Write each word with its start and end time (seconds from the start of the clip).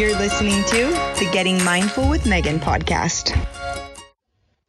You're 0.00 0.16
listening 0.16 0.64
to 0.64 0.86
the 1.22 1.28
Getting 1.30 1.62
Mindful 1.62 2.08
with 2.08 2.24
Megan 2.24 2.58
podcast. 2.58 3.36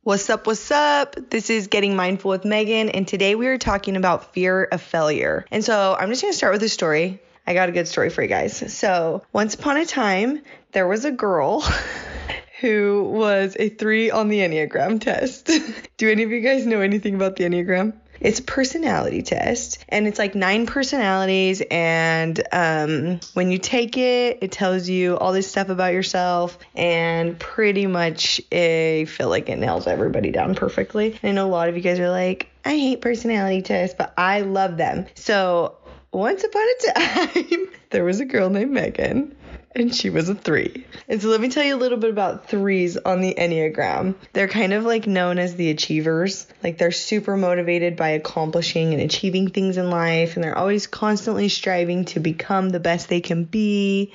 What's 0.03 0.29
up? 0.29 0.45
What's 0.45 0.69
up? 0.71 1.15
This 1.29 1.49
is 1.49 1.67
Getting 1.67 1.95
Mindful 1.95 2.31
with 2.31 2.43
Megan, 2.43 2.89
and 2.89 3.07
today 3.07 3.35
we 3.35 3.47
are 3.47 3.57
talking 3.57 3.95
about 3.95 4.33
fear 4.33 4.65
of 4.65 4.81
failure. 4.81 5.45
And 5.49 5.63
so 5.63 5.95
I'm 5.97 6.09
just 6.09 6.21
going 6.21 6.33
to 6.33 6.37
start 6.37 6.51
with 6.51 6.63
a 6.63 6.67
story. 6.67 7.21
I 7.47 7.53
got 7.53 7.69
a 7.69 7.71
good 7.71 7.87
story 7.87 8.09
for 8.09 8.21
you 8.21 8.27
guys. 8.27 8.77
So, 8.77 9.23
once 9.31 9.55
upon 9.55 9.77
a 9.77 9.85
time, 9.85 10.41
there 10.73 10.85
was 10.85 11.05
a 11.05 11.11
girl 11.11 11.63
who 12.59 13.09
was 13.09 13.55
a 13.57 13.69
three 13.69 14.11
on 14.11 14.27
the 14.27 14.39
Enneagram 14.39 14.99
test. 14.99 15.49
Do 15.95 16.11
any 16.11 16.23
of 16.23 16.31
you 16.31 16.41
guys 16.41 16.65
know 16.65 16.81
anything 16.81 17.15
about 17.15 17.37
the 17.37 17.45
Enneagram? 17.45 17.93
It's 18.21 18.39
a 18.39 18.43
personality 18.43 19.23
test, 19.23 19.83
and 19.89 20.07
it's 20.07 20.19
like 20.19 20.35
nine 20.35 20.67
personalities. 20.67 21.61
And 21.71 22.41
um, 22.51 23.19
when 23.33 23.49
you 23.49 23.57
take 23.57 23.97
it, 23.97 24.37
it 24.41 24.51
tells 24.51 24.87
you 24.87 25.17
all 25.17 25.33
this 25.33 25.49
stuff 25.49 25.69
about 25.69 25.93
yourself, 25.93 26.57
and 26.75 27.37
pretty 27.39 27.87
much 27.87 28.39
I 28.51 29.05
feel 29.09 29.29
like 29.29 29.49
it 29.49 29.57
nails 29.57 29.87
everybody 29.87 30.31
down 30.31 30.53
perfectly. 30.53 31.19
I 31.23 31.31
know 31.31 31.47
a 31.47 31.49
lot 31.49 31.67
of 31.67 31.75
you 31.75 31.81
guys 31.81 31.99
are 31.99 32.11
like, 32.11 32.49
I 32.63 32.77
hate 32.77 33.01
personality 33.01 33.63
tests, 33.63 33.95
but 33.97 34.13
I 34.17 34.41
love 34.41 34.77
them. 34.77 35.07
So 35.15 35.77
once 36.11 36.43
upon 36.43 36.61
a 36.61 36.93
time, 36.93 37.67
there 37.89 38.03
was 38.03 38.19
a 38.19 38.25
girl 38.25 38.49
named 38.49 38.71
Megan 38.71 39.35
and 39.75 39.93
she 39.93 40.09
was 40.09 40.29
a 40.29 40.35
three. 40.35 40.85
And 41.07 41.21
so 41.21 41.29
let 41.29 41.41
me 41.41 41.49
tell 41.49 41.63
you 41.63 41.75
a 41.75 41.77
little 41.77 41.97
bit 41.97 42.09
about 42.09 42.47
threes 42.47 42.97
on 42.97 43.21
the 43.21 43.33
Enneagram. 43.33 44.15
They're 44.33 44.47
kind 44.47 44.73
of 44.73 44.83
like 44.83 45.07
known 45.07 45.39
as 45.39 45.55
the 45.55 45.69
achievers. 45.69 46.47
Like 46.63 46.77
they're 46.77 46.91
super 46.91 47.37
motivated 47.37 47.95
by 47.95 48.09
accomplishing 48.09 48.93
and 48.93 49.01
achieving 49.01 49.49
things 49.49 49.77
in 49.77 49.89
life, 49.89 50.35
and 50.35 50.43
they're 50.43 50.57
always 50.57 50.87
constantly 50.87 51.49
striving 51.49 52.05
to 52.05 52.19
become 52.19 52.69
the 52.69 52.79
best 52.79 53.09
they 53.09 53.21
can 53.21 53.43
be. 53.43 54.13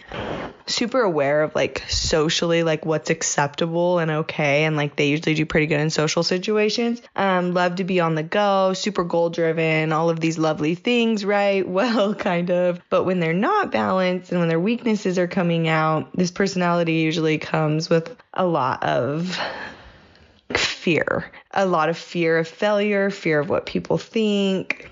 Super 0.66 1.01
aware 1.01 1.43
of 1.43 1.55
like 1.55 1.84
socially 1.88 2.62
like 2.62 2.84
what's 2.84 3.11
acceptable 3.11 3.98
and 3.98 4.11
okay, 4.11 4.64
and 4.64 4.77
like 4.77 4.97
they 4.97 5.08
usually 5.08 5.34
do 5.34 5.47
pretty 5.47 5.67
good 5.67 5.81
in 5.81 5.91
social 5.91 6.23
situations. 6.23 7.00
Um, 7.14 7.55
love 7.55 7.77
to 7.77 7.84
be 7.84 8.00
on 8.00 8.14
the 8.14 8.23
go, 8.23 8.73
super 8.73 9.05
goal 9.05 9.31
driven, 9.31 9.92
all 9.92 10.11
of 10.11 10.19
these 10.19 10.39
lovely 10.39 10.75
things, 10.75 11.25
right? 11.25 11.67
Well, 11.77 12.14
kind 12.14 12.50
of. 12.50 12.81
But 12.89 13.05
when 13.05 13.20
they're 13.20 13.34
not 13.34 13.70
balanced 13.70 14.31
and 14.31 14.41
when 14.41 14.48
their 14.48 14.58
weaknesses 14.58 15.19
are 15.19 15.28
coming 15.28 15.69
out, 15.69 16.11
this 16.17 16.31
personality 16.31 16.95
usually 16.95 17.39
comes 17.39 17.91
with 17.91 18.17
a 18.33 18.47
lot 18.47 18.83
of 18.83 19.39
fear, 20.55 21.30
a 21.53 21.67
lot 21.67 21.89
of 21.89 21.98
fear 21.98 22.39
of 22.39 22.48
failure, 22.48 23.11
fear 23.11 23.41
of 23.41 23.48
what 23.48 23.67
people 23.67 23.98
think. 23.98 24.89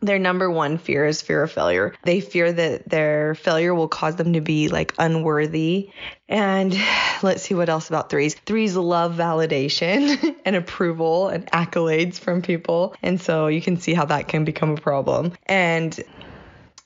Their 0.00 0.18
number 0.20 0.48
one 0.48 0.78
fear 0.78 1.06
is 1.06 1.22
fear 1.22 1.42
of 1.42 1.50
failure. 1.50 1.94
They 2.04 2.20
fear 2.20 2.52
that 2.52 2.88
their 2.88 3.34
failure 3.34 3.74
will 3.74 3.88
cause 3.88 4.14
them 4.14 4.34
to 4.34 4.40
be 4.40 4.68
like 4.68 4.94
unworthy. 4.98 5.90
And 6.28 6.76
let's 7.22 7.42
see 7.42 7.54
what 7.54 7.68
else 7.68 7.88
about 7.88 8.08
threes. 8.08 8.34
Threes 8.46 8.76
love 8.76 9.16
validation 9.16 10.36
and 10.44 10.54
approval 10.54 11.28
and 11.28 11.46
accolades 11.46 12.18
from 12.18 12.42
people. 12.42 12.94
And 13.02 13.20
so 13.20 13.48
you 13.48 13.60
can 13.60 13.78
see 13.78 13.92
how 13.92 14.04
that 14.04 14.28
can 14.28 14.44
become 14.44 14.70
a 14.70 14.76
problem. 14.76 15.32
And 15.46 15.98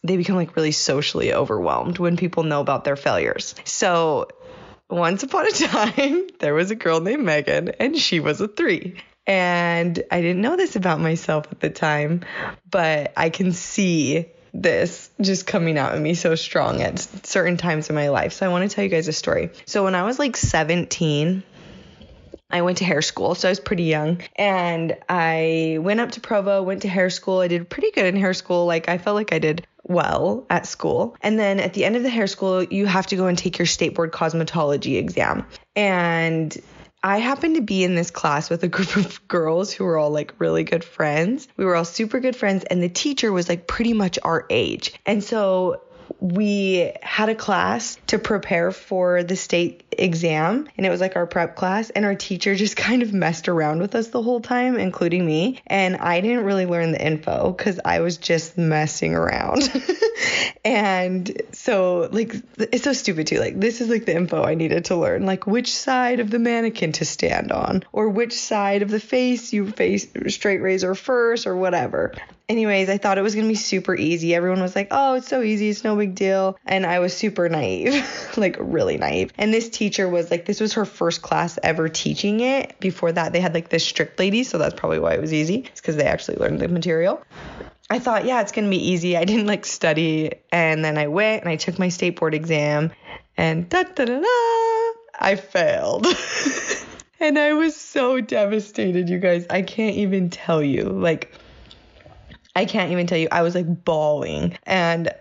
they 0.03 0.17
become 0.17 0.37
like 0.37 0.57
really 0.57 0.73
socially 0.73 1.35
overwhelmed 1.35 1.99
when 1.99 2.17
people 2.17 2.45
know 2.45 2.61
about 2.61 2.85
their 2.85 2.97
failures. 2.97 3.55
So 3.65 4.29
once 4.89 5.23
upon 5.23 5.47
a 5.47 5.51
time, 5.53 6.29
there 6.39 6.55
was 6.55 6.71
a 6.71 6.75
girl 6.75 7.01
named 7.01 7.25
Megan, 7.25 7.71
and 7.79 7.97
she 7.97 8.21
was 8.21 8.41
a 8.41 8.49
three. 8.49 8.97
And 9.27 10.03
I 10.11 10.21
didn't 10.21 10.43
know 10.43 10.57
this 10.57 10.77
about 10.77 11.01
myself 11.01 11.47
at 11.51 11.61
the 11.61 11.71
time, 11.71 12.25
but 12.69 13.13
I 13.17 13.31
can 13.31 13.53
see 13.53 14.27
this 14.55 15.11
just 15.21 15.47
coming 15.47 15.79
out 15.79 15.95
of 15.95 16.01
me 16.01 16.15
so 16.15 16.35
strong 16.35 16.83
at 16.83 16.99
certain 17.27 17.57
times 17.57 17.89
in 17.89 17.95
my 17.95 18.11
life. 18.11 18.33
So 18.33 18.45
I 18.47 18.49
want 18.51 18.69
to 18.69 18.75
tell 18.75 18.85
you 18.85 18.91
guys 18.91 19.09
a 19.09 19.13
story. 19.13 19.51
So 19.65 19.85
when 19.85 19.95
I 19.95 20.03
was 20.03 20.19
like 20.19 20.37
17, 20.37 21.43
I 22.51 22.63
went 22.63 22.79
to 22.79 22.85
hair 22.85 23.01
school, 23.01 23.35
so 23.35 23.49
I 23.49 23.51
was 23.51 23.61
pretty 23.61 23.85
young. 23.85 24.21
And 24.37 24.97
I 25.09 25.79
went 25.81 26.01
up 26.01 26.13
to 26.13 26.21
Provo, 26.21 26.63
went 26.63 26.83
to 26.83 26.89
hair 26.89 27.09
school. 27.09 27.41
I 27.41 27.49
did 27.49 27.69
pretty 27.71 27.93
good 27.93 28.05
in 28.05 28.17
hair 28.17 28.35
school. 28.35 28.67
Like, 28.67 28.91
I 28.91 28.99
felt 28.99 29.15
like 29.15 29.33
I 29.33 29.39
did 29.39 29.67
well 29.85 30.47
at 30.51 30.67
school. 30.67 31.17
And 31.23 31.39
then 31.39 31.59
at 31.59 31.73
the 31.73 31.87
end 31.87 31.97
of 31.97 32.03
the 32.03 32.11
hair 32.11 32.27
school, 32.27 32.63
you 32.63 32.85
have 32.85 33.07
to 33.07 33.17
go 33.17 33.27
and 33.27 33.39
take 33.39 33.59
your 33.59 33.67
state 33.67 33.95
board 33.95 34.13
cosmetology 34.13 34.99
exam. 34.99 35.47
And 35.75 36.57
I 37.05 37.19
happened 37.19 37.57
to 37.57 37.63
be 37.63 37.83
in 37.83 37.95
this 37.95 38.11
class 38.11 38.49
with 38.49 38.63
a 38.63 38.69
group 38.69 38.97
of 38.97 39.27
girls 39.29 39.73
who 39.73 39.85
were 39.85 39.99
all 39.99 40.11
like 40.11 40.35
really 40.39 40.65
good 40.65 40.85
friends. 40.85 41.49
We 41.57 41.65
were 41.65 41.75
all 41.75 41.85
super 41.85 42.21
good 42.21 42.37
friends, 42.37 42.65
and 42.65 42.83
the 42.83 42.89
teacher 42.89 43.33
was 43.33 43.49
like 43.49 43.67
pretty 43.67 43.93
much 43.93 44.19
our 44.23 44.47
age. 44.51 44.95
And 45.05 45.23
so 45.23 45.83
we 46.23 46.93
had 47.03 47.29
a 47.29 47.35
class 47.35 47.99
to 48.07 48.17
prepare 48.17 48.71
for 48.71 49.25
the 49.25 49.35
state 49.35 49.83
exam 49.91 50.69
and 50.77 50.87
it 50.87 50.89
was 50.89 51.01
like 51.01 51.17
our 51.17 51.27
prep 51.27 51.57
class 51.57 51.91
and 51.91 52.05
our 52.05 52.15
teacher 52.15 52.55
just 52.55 52.77
kind 52.89 53.03
of 53.03 53.13
messed 53.13 53.49
around 53.49 53.81
with 53.81 53.97
us 53.97 54.07
the 54.09 54.23
whole 54.23 54.41
time 54.41 54.77
including 54.77 55.27
me 55.27 55.61
and 55.67 55.97
I 55.97 56.21
didn't 56.21 56.45
really 56.45 56.65
learn 56.65 56.93
the 56.93 57.05
info 57.05 57.53
cuz 57.55 57.81
I 57.85 58.01
was 58.01 58.19
just 58.19 58.57
messing 58.57 59.17
around. 59.17 59.69
and 60.65 61.43
so 61.51 62.09
like 62.13 62.37
it's 62.57 62.85
so 62.85 62.93
stupid 62.93 63.27
too. 63.27 63.41
Like 63.41 63.59
this 63.59 63.81
is 63.81 63.89
like 63.89 64.05
the 64.05 64.15
info 64.15 64.45
I 64.45 64.55
needed 64.55 64.85
to 64.87 64.97
learn 64.97 65.27
like 65.27 65.49
which 65.49 65.75
side 65.75 66.21
of 66.21 66.31
the 66.31 66.39
mannequin 66.39 66.93
to 66.93 67.05
stand 67.05 67.51
on 67.51 67.83
or 67.91 68.09
which 68.09 68.35
side 68.35 68.83
of 68.83 68.91
the 68.91 69.01
face 69.01 69.53
you 69.53 69.73
face 69.73 70.07
straight 70.29 70.63
razor 70.63 70.95
first 70.95 71.49
or 71.49 71.57
whatever. 71.57 72.13
Anyways, 72.49 72.89
I 72.89 72.99
thought 72.99 73.19
it 73.19 73.23
was 73.23 73.35
going 73.35 73.47
to 73.47 73.53
be 73.53 73.55
super 73.55 73.95
easy. 73.95 74.35
Everyone 74.35 74.61
was 74.61 74.75
like, 74.77 74.89
"Oh, 74.91 75.15
it's 75.15 75.29
so 75.29 75.43
easy. 75.43 75.69
It's 75.69 75.85
no 75.85 75.97
big 75.97 76.15
deal." 76.15 76.59
And 76.67 76.85
I 76.85 76.99
was 76.99 77.17
super 77.17 77.49
naive. 77.49 78.05
like 78.37 78.57
really 78.59 78.97
naive. 78.97 79.33
And 79.39 79.53
this 79.53 79.69
teacher 79.69 80.09
was 80.09 80.31
like, 80.31 80.45
this 80.45 80.61
was 80.61 80.75
her 80.75 80.85
first 80.85 81.23
class 81.23 81.59
ever 81.63 81.89
teaching 81.89 82.41
it. 82.41 82.79
Before 82.81 83.13
that, 83.13 83.33
they 83.33 83.41
had 83.41 83.55
like 83.55 83.69
this 83.69 83.87
strict 83.87 84.19
lady, 84.19 84.45
so 84.45 84.59
that's 84.59 84.75
probably 84.75 84.99
why 84.99 85.15
it 85.15 85.21
was 85.21 85.33
easy. 85.33 85.65
It's 85.67 85.81
because 85.81 85.97
they 85.97 86.05
actually 86.05 86.39
learned 86.39 86.61
the 86.61 86.69
material. 86.69 87.23
I 87.91 87.99
thought, 87.99 88.25
yeah, 88.25 88.41
it's 88.41 88.53
gonna 88.53 88.71
be 88.71 88.91
easy. 88.91 89.17
I 89.17 89.25
didn't 89.25 89.47
like 89.47 89.67
study, 89.67 90.33
and 90.51 90.85
then 90.85 90.97
I 90.99 91.09
went 91.09 91.43
and 91.43 91.51
I 91.51 91.57
took 91.57 91.79
my 91.79 91.91
state 91.91 92.19
board 92.19 92.35
exam, 92.35 92.91
and 93.37 93.69
da 93.69 93.83
da 93.83 94.05
da 94.05 94.21
da, 94.21 95.01
I 95.19 95.37
failed. 95.37 96.07
and 97.21 97.39
I 97.39 97.53
was 97.53 97.77
so 97.77 98.21
devastated, 98.21 99.09
you 99.09 99.19
guys. 99.19 99.47
I 99.51 99.63
can't 99.63 99.97
even 99.97 100.31
tell 100.31 100.63
you. 100.63 100.85
Like, 100.85 101.33
I 102.55 102.65
can't 102.65 102.93
even 102.93 103.07
tell 103.07 103.19
you. 103.19 103.29
I 103.31 103.43
was 103.43 103.55
like 103.55 103.85
bawling, 103.85 104.59
and 104.65 105.13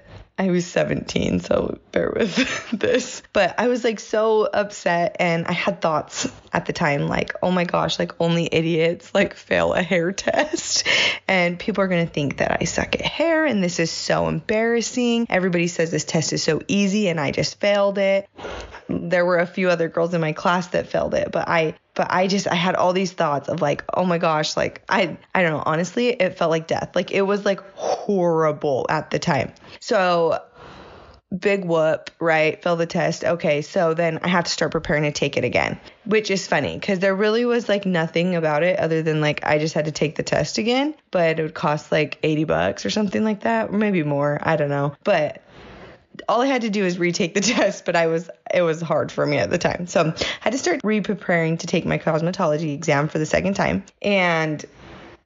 I 0.41 0.49
was 0.49 0.65
17, 0.65 1.41
so 1.41 1.77
bear 1.91 2.11
with 2.15 2.71
this. 2.73 3.21
But 3.31 3.53
I 3.59 3.67
was 3.67 3.83
like 3.83 3.99
so 3.99 4.45
upset 4.45 5.17
and 5.19 5.45
I 5.45 5.51
had 5.51 5.81
thoughts 5.81 6.27
at 6.51 6.65
the 6.65 6.73
time 6.73 7.07
like, 7.07 7.35
"Oh 7.43 7.51
my 7.51 7.63
gosh, 7.63 7.99
like 7.99 8.13
only 8.19 8.49
idiots 8.51 9.13
like 9.13 9.35
fail 9.35 9.73
a 9.73 9.83
hair 9.83 10.11
test." 10.11 10.87
And 11.27 11.59
people 11.59 11.83
are 11.83 11.87
going 11.87 12.07
to 12.07 12.11
think 12.11 12.37
that 12.37 12.57
I 12.59 12.63
suck 12.63 12.95
at 12.95 13.01
hair 13.01 13.45
and 13.45 13.63
this 13.63 13.79
is 13.79 13.91
so 13.91 14.27
embarrassing. 14.27 15.27
Everybody 15.29 15.67
says 15.67 15.91
this 15.91 16.05
test 16.05 16.33
is 16.33 16.41
so 16.41 16.61
easy 16.67 17.07
and 17.07 17.19
I 17.19 17.29
just 17.29 17.59
failed 17.59 17.99
it. 17.99 18.27
There 18.89 19.25
were 19.25 19.37
a 19.37 19.45
few 19.45 19.69
other 19.69 19.89
girls 19.89 20.15
in 20.15 20.21
my 20.21 20.33
class 20.33 20.67
that 20.69 20.87
failed 20.87 21.13
it, 21.13 21.31
but 21.31 21.47
I 21.47 21.75
but 21.93 22.07
I 22.09 22.27
just 22.27 22.47
I 22.47 22.55
had 22.55 22.75
all 22.75 22.93
these 22.93 23.11
thoughts 23.11 23.49
of 23.49 23.61
like, 23.61 23.83
oh 23.93 24.05
my 24.05 24.17
gosh, 24.17 24.55
like 24.55 24.83
I 24.87 25.17
I 25.35 25.41
don't 25.41 25.51
know, 25.51 25.63
honestly, 25.65 26.09
it 26.09 26.37
felt 26.37 26.51
like 26.51 26.67
death. 26.67 26.91
Like 26.95 27.11
it 27.11 27.21
was 27.21 27.45
like 27.45 27.61
horrible 27.75 28.85
at 28.89 29.11
the 29.11 29.19
time. 29.19 29.53
So 29.79 30.41
big 31.37 31.63
whoop, 31.65 32.09
right? 32.19 32.61
Fail 32.61 32.75
the 32.75 32.85
test. 32.85 33.23
Okay, 33.23 33.61
so 33.61 33.93
then 33.93 34.19
I 34.23 34.27
have 34.27 34.43
to 34.45 34.51
start 34.51 34.71
preparing 34.71 35.03
to 35.03 35.11
take 35.11 35.37
it 35.37 35.43
again, 35.43 35.79
which 36.05 36.29
is 36.29 36.47
funny 36.47 36.77
because 36.77 36.99
there 36.99 37.15
really 37.15 37.45
was 37.45 37.69
like 37.69 37.85
nothing 37.85 38.35
about 38.35 38.63
it 38.63 38.79
other 38.79 39.01
than 39.01 39.21
like 39.21 39.45
I 39.45 39.57
just 39.57 39.73
had 39.73 39.85
to 39.85 39.91
take 39.91 40.15
the 40.15 40.23
test 40.23 40.57
again, 40.57 40.93
but 41.09 41.39
it 41.39 41.43
would 41.43 41.53
cost 41.53 41.91
like 41.91 42.19
80 42.23 42.43
bucks 42.45 42.85
or 42.85 42.89
something 42.89 43.23
like 43.23 43.41
that, 43.41 43.69
or 43.69 43.77
maybe 43.77 44.03
more. 44.03 44.39
I 44.41 44.55
don't 44.57 44.69
know. 44.69 44.95
But 45.03 45.41
all 46.27 46.41
I 46.41 46.47
had 46.47 46.61
to 46.61 46.69
do 46.69 46.83
was 46.83 46.97
retake 46.97 47.33
the 47.33 47.41
test, 47.41 47.85
but 47.85 47.95
I 47.95 48.07
was 48.07 48.29
it 48.53 48.61
was 48.61 48.81
hard 48.81 49.11
for 49.11 49.25
me 49.25 49.37
at 49.37 49.49
the 49.49 49.57
time. 49.57 49.87
So 49.87 50.07
I 50.09 50.25
had 50.41 50.51
to 50.51 50.57
start 50.57 50.81
re-preparing 50.83 51.57
to 51.57 51.67
take 51.67 51.85
my 51.85 51.97
cosmetology 51.97 52.73
exam 52.73 53.07
for 53.07 53.19
the 53.19 53.25
second 53.25 53.55
time. 53.55 53.83
And 54.01 54.63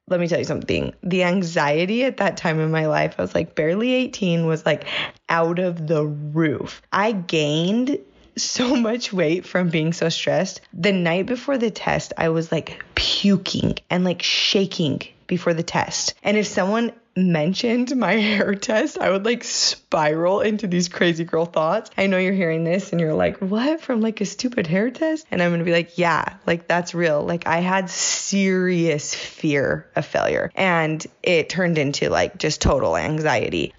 let 0.08 0.20
me 0.20 0.28
tell 0.28 0.38
you 0.38 0.44
something. 0.44 0.94
The 1.02 1.24
anxiety 1.24 2.04
at 2.04 2.18
that 2.18 2.36
time 2.36 2.60
in 2.60 2.70
my 2.70 2.86
life, 2.86 3.16
I 3.18 3.22
was 3.22 3.34
like 3.34 3.54
barely 3.54 3.92
18, 3.92 4.46
was 4.46 4.64
like 4.64 4.86
out 5.28 5.58
of 5.58 5.86
the 5.86 6.04
roof. 6.04 6.80
I 6.92 7.12
gained 7.12 7.98
so 8.36 8.76
much 8.76 9.12
weight 9.12 9.46
from 9.46 9.68
being 9.68 9.92
so 9.92 10.08
stressed. 10.08 10.60
The 10.72 10.92
night 10.92 11.26
before 11.26 11.58
the 11.58 11.70
test, 11.70 12.12
I 12.16 12.28
was 12.28 12.52
like 12.52 12.84
puking 12.94 13.78
and 13.90 14.04
like 14.04 14.22
shaking 14.22 15.02
before 15.26 15.54
the 15.54 15.64
test. 15.64 16.14
And 16.22 16.36
if 16.36 16.46
someone 16.46 16.92
mentioned 17.16 17.96
my 17.96 18.12
hair 18.16 18.54
test, 18.54 18.98
I 18.98 19.10
would 19.10 19.24
like 19.24 19.42
spiral 19.42 20.40
into 20.40 20.66
these 20.66 20.88
crazy 20.88 21.24
girl 21.24 21.46
thoughts. 21.46 21.90
I 21.96 22.06
know 22.06 22.18
you're 22.18 22.34
hearing 22.34 22.64
this 22.64 22.92
and 22.92 23.00
you're 23.00 23.14
like, 23.14 23.38
what? 23.38 23.80
From 23.80 24.00
like 24.00 24.20
a 24.20 24.26
stupid 24.26 24.66
hair 24.66 24.90
test? 24.90 25.26
And 25.30 25.42
I'm 25.42 25.56
to 25.58 25.64
be 25.64 25.72
like, 25.72 25.98
yeah, 25.98 26.34
like 26.46 26.68
that's 26.68 26.94
real. 26.94 27.22
Like 27.24 27.46
I 27.46 27.58
had 27.58 27.90
serious 27.90 29.14
fear 29.14 29.88
of 29.96 30.04
failure 30.04 30.50
and 30.54 31.04
it 31.22 31.48
turned 31.48 31.78
into 31.78 32.10
like 32.10 32.38
just 32.38 32.60
total 32.60 32.96
anxiety. 32.96 33.74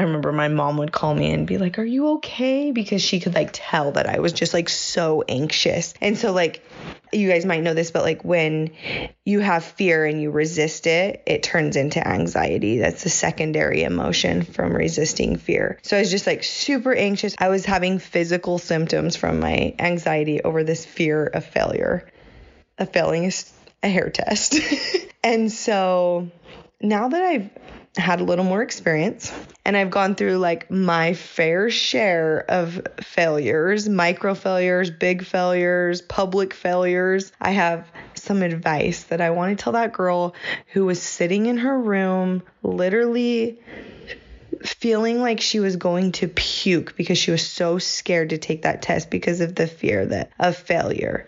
I 0.00 0.04
remember 0.04 0.32
my 0.32 0.48
mom 0.48 0.78
would 0.78 0.92
call 0.92 1.14
me 1.14 1.30
and 1.30 1.46
be 1.46 1.58
like, 1.58 1.78
Are 1.78 1.84
you 1.84 2.12
okay? 2.12 2.70
Because 2.70 3.02
she 3.02 3.20
could 3.20 3.34
like 3.34 3.50
tell 3.52 3.92
that 3.92 4.08
I 4.08 4.20
was 4.20 4.32
just 4.32 4.54
like 4.54 4.70
so 4.70 5.22
anxious. 5.28 5.92
And 6.00 6.16
so, 6.16 6.32
like, 6.32 6.64
you 7.12 7.28
guys 7.28 7.44
might 7.44 7.62
know 7.62 7.74
this, 7.74 7.90
but 7.90 8.02
like 8.02 8.24
when 8.24 8.70
you 9.26 9.40
have 9.40 9.62
fear 9.62 10.06
and 10.06 10.22
you 10.22 10.30
resist 10.30 10.86
it, 10.86 11.22
it 11.26 11.42
turns 11.42 11.76
into 11.76 12.06
anxiety. 12.06 12.78
That's 12.78 13.02
the 13.02 13.10
secondary 13.10 13.82
emotion 13.82 14.40
from 14.40 14.74
resisting 14.74 15.36
fear. 15.36 15.78
So 15.82 15.98
I 15.98 16.00
was 16.00 16.10
just 16.10 16.26
like 16.26 16.44
super 16.44 16.94
anxious. 16.94 17.34
I 17.38 17.50
was 17.50 17.66
having 17.66 17.98
physical 17.98 18.56
symptoms 18.56 19.16
from 19.16 19.38
my 19.38 19.74
anxiety 19.78 20.40
over 20.40 20.64
this 20.64 20.86
fear 20.86 21.26
of 21.26 21.44
failure, 21.44 22.10
of 22.78 22.90
failing 22.90 23.30
a 23.82 23.88
hair 23.88 24.08
test. 24.08 24.58
and 25.22 25.52
so 25.52 26.30
now 26.80 27.08
that 27.08 27.22
I've 27.22 27.50
had 27.96 28.20
a 28.20 28.24
little 28.24 28.44
more 28.44 28.62
experience 28.62 29.32
and 29.64 29.76
I've 29.76 29.90
gone 29.90 30.14
through 30.14 30.38
like 30.38 30.70
my 30.70 31.14
fair 31.14 31.70
share 31.70 32.44
of 32.48 32.80
failures, 33.00 33.88
micro 33.88 34.34
failures, 34.34 34.90
big 34.90 35.24
failures, 35.24 36.02
public 36.02 36.54
failures. 36.54 37.32
I 37.40 37.50
have 37.50 37.86
some 38.14 38.42
advice 38.42 39.04
that 39.04 39.20
I 39.20 39.30
want 39.30 39.56
to 39.56 39.62
tell 39.62 39.74
that 39.74 39.92
girl 39.92 40.34
who 40.72 40.86
was 40.86 41.00
sitting 41.00 41.46
in 41.46 41.58
her 41.58 41.78
room, 41.78 42.42
literally 42.62 43.60
feeling 44.64 45.20
like 45.20 45.40
she 45.40 45.60
was 45.60 45.76
going 45.76 46.12
to 46.12 46.28
puke 46.28 46.96
because 46.96 47.18
she 47.18 47.30
was 47.30 47.46
so 47.46 47.78
scared 47.78 48.30
to 48.30 48.38
take 48.38 48.62
that 48.62 48.82
test 48.82 49.10
because 49.10 49.40
of 49.40 49.54
the 49.54 49.66
fear 49.66 50.06
that 50.06 50.30
of 50.38 50.56
failure. 50.56 51.26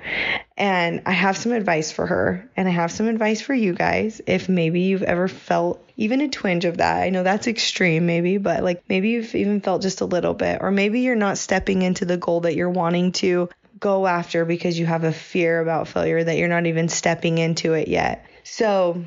And 0.56 1.02
I 1.06 1.12
have 1.12 1.36
some 1.36 1.52
advice 1.52 1.90
for 1.90 2.06
her 2.06 2.48
and 2.56 2.68
I 2.68 2.70
have 2.70 2.92
some 2.92 3.08
advice 3.08 3.40
for 3.40 3.54
you 3.54 3.72
guys 3.72 4.20
if 4.26 4.48
maybe 4.48 4.80
you've 4.82 5.02
ever 5.02 5.28
felt 5.28 5.84
even 5.96 6.20
a 6.20 6.28
twinge 6.28 6.64
of 6.64 6.78
that. 6.78 7.02
I 7.02 7.10
know 7.10 7.22
that's 7.22 7.46
extreme 7.46 8.06
maybe, 8.06 8.38
but 8.38 8.62
like 8.62 8.84
maybe 8.88 9.10
you've 9.10 9.34
even 9.34 9.60
felt 9.60 9.82
just 9.82 10.00
a 10.00 10.06
little 10.06 10.34
bit 10.34 10.58
or 10.60 10.70
maybe 10.70 11.00
you're 11.00 11.16
not 11.16 11.38
stepping 11.38 11.82
into 11.82 12.04
the 12.04 12.16
goal 12.16 12.40
that 12.40 12.54
you're 12.54 12.70
wanting 12.70 13.12
to 13.12 13.48
go 13.82 14.06
after 14.06 14.44
because 14.44 14.78
you 14.78 14.86
have 14.86 15.04
a 15.04 15.12
fear 15.12 15.60
about 15.60 15.88
failure 15.88 16.22
that 16.22 16.36
you're 16.36 16.48
not 16.48 16.66
even 16.66 16.88
stepping 16.88 17.38
into 17.38 17.74
it 17.74 17.88
yet. 17.88 18.24
So, 18.44 19.04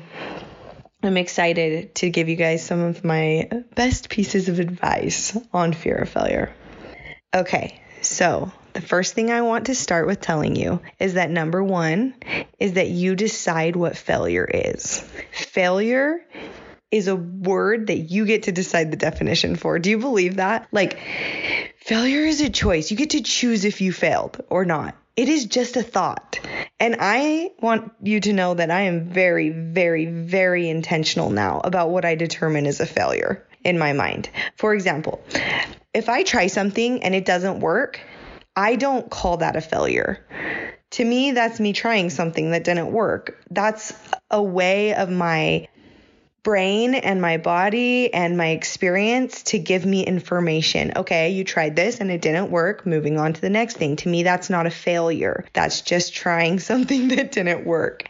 I'm 1.02 1.16
excited 1.16 1.94
to 1.96 2.10
give 2.10 2.28
you 2.28 2.36
guys 2.36 2.64
some 2.64 2.80
of 2.80 3.04
my 3.04 3.48
best 3.74 4.08
pieces 4.08 4.48
of 4.48 4.58
advice 4.58 5.36
on 5.52 5.72
fear 5.72 5.96
of 5.96 6.08
failure. 6.08 6.52
Okay, 7.34 7.80
so 8.02 8.50
the 8.72 8.80
first 8.80 9.14
thing 9.14 9.30
I 9.30 9.42
want 9.42 9.66
to 9.66 9.74
start 9.74 10.06
with 10.06 10.20
telling 10.20 10.56
you 10.56 10.80
is 10.98 11.14
that 11.14 11.30
number 11.30 11.62
one 11.62 12.14
is 12.58 12.74
that 12.74 12.88
you 12.88 13.14
decide 13.14 13.76
what 13.76 13.96
failure 13.96 14.44
is. 14.44 15.00
Failure 15.32 16.24
is 16.90 17.08
a 17.08 17.16
word 17.16 17.88
that 17.88 17.98
you 17.98 18.24
get 18.24 18.44
to 18.44 18.52
decide 18.52 18.90
the 18.90 18.96
definition 18.96 19.56
for. 19.56 19.78
Do 19.78 19.90
you 19.90 19.98
believe 19.98 20.36
that? 20.36 20.68
Like, 20.72 20.98
failure 21.78 22.24
is 22.24 22.40
a 22.40 22.50
choice. 22.50 22.90
You 22.90 22.96
get 22.96 23.10
to 23.10 23.22
choose 23.22 23.64
if 23.64 23.80
you 23.80 23.92
failed 23.92 24.42
or 24.48 24.64
not. 24.64 24.96
It 25.16 25.30
is 25.30 25.46
just 25.46 25.76
a 25.76 25.82
thought. 25.82 26.38
And 26.78 26.96
I 27.00 27.50
want 27.60 27.92
you 28.02 28.20
to 28.20 28.32
know 28.34 28.52
that 28.54 28.70
I 28.70 28.82
am 28.82 29.06
very, 29.06 29.48
very, 29.48 30.04
very 30.04 30.68
intentional 30.68 31.30
now 31.30 31.60
about 31.64 31.90
what 31.90 32.04
I 32.04 32.14
determine 32.14 32.66
as 32.66 32.80
a 32.80 32.86
failure 32.86 33.46
in 33.64 33.78
my 33.78 33.94
mind. 33.94 34.28
For 34.56 34.74
example, 34.74 35.22
if 35.94 36.10
I 36.10 36.22
try 36.22 36.48
something 36.48 37.02
and 37.02 37.14
it 37.14 37.24
doesn't 37.24 37.60
work, 37.60 37.98
I 38.54 38.76
don't 38.76 39.10
call 39.10 39.38
that 39.38 39.56
a 39.56 39.62
failure. 39.62 40.24
To 40.90 41.04
me, 41.04 41.32
that's 41.32 41.60
me 41.60 41.72
trying 41.72 42.10
something 42.10 42.50
that 42.50 42.64
didn't 42.64 42.92
work. 42.92 43.42
That's 43.50 43.92
a 44.30 44.42
way 44.42 44.94
of 44.94 45.10
my 45.10 45.68
brain 46.46 46.94
and 46.94 47.20
my 47.20 47.38
body 47.38 48.14
and 48.14 48.36
my 48.36 48.50
experience 48.50 49.42
to 49.42 49.58
give 49.58 49.84
me 49.84 50.06
information. 50.06 50.92
Okay, 50.94 51.30
you 51.30 51.42
tried 51.42 51.74
this 51.74 51.98
and 51.98 52.08
it 52.08 52.22
didn't 52.22 52.52
work. 52.52 52.86
Moving 52.86 53.18
on 53.18 53.32
to 53.32 53.40
the 53.40 53.50
next 53.50 53.78
thing. 53.78 53.96
To 53.96 54.08
me, 54.08 54.22
that's 54.22 54.48
not 54.48 54.64
a 54.64 54.70
failure. 54.70 55.44
That's 55.54 55.80
just 55.80 56.14
trying 56.14 56.60
something 56.70 57.08
that 57.08 57.32
didn't 57.32 57.66
work. 57.66 58.04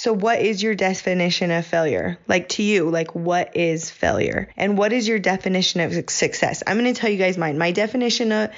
So, 0.00 0.12
what 0.12 0.40
is 0.40 0.62
your 0.62 0.76
definition 0.76 1.50
of 1.50 1.66
failure? 1.66 2.18
Like 2.28 2.50
to 2.50 2.62
you, 2.62 2.88
like 2.88 3.16
what 3.16 3.56
is 3.56 3.90
failure? 3.90 4.48
And 4.56 4.78
what 4.78 4.92
is 4.92 5.08
your 5.08 5.18
definition 5.18 5.80
of 5.80 6.08
success? 6.08 6.62
I'm 6.64 6.78
going 6.78 6.94
to 6.94 7.00
tell 7.00 7.10
you 7.10 7.18
guys 7.18 7.36
mine. 7.36 7.58
My 7.58 7.72
definition 7.72 8.30
of, 8.30 8.50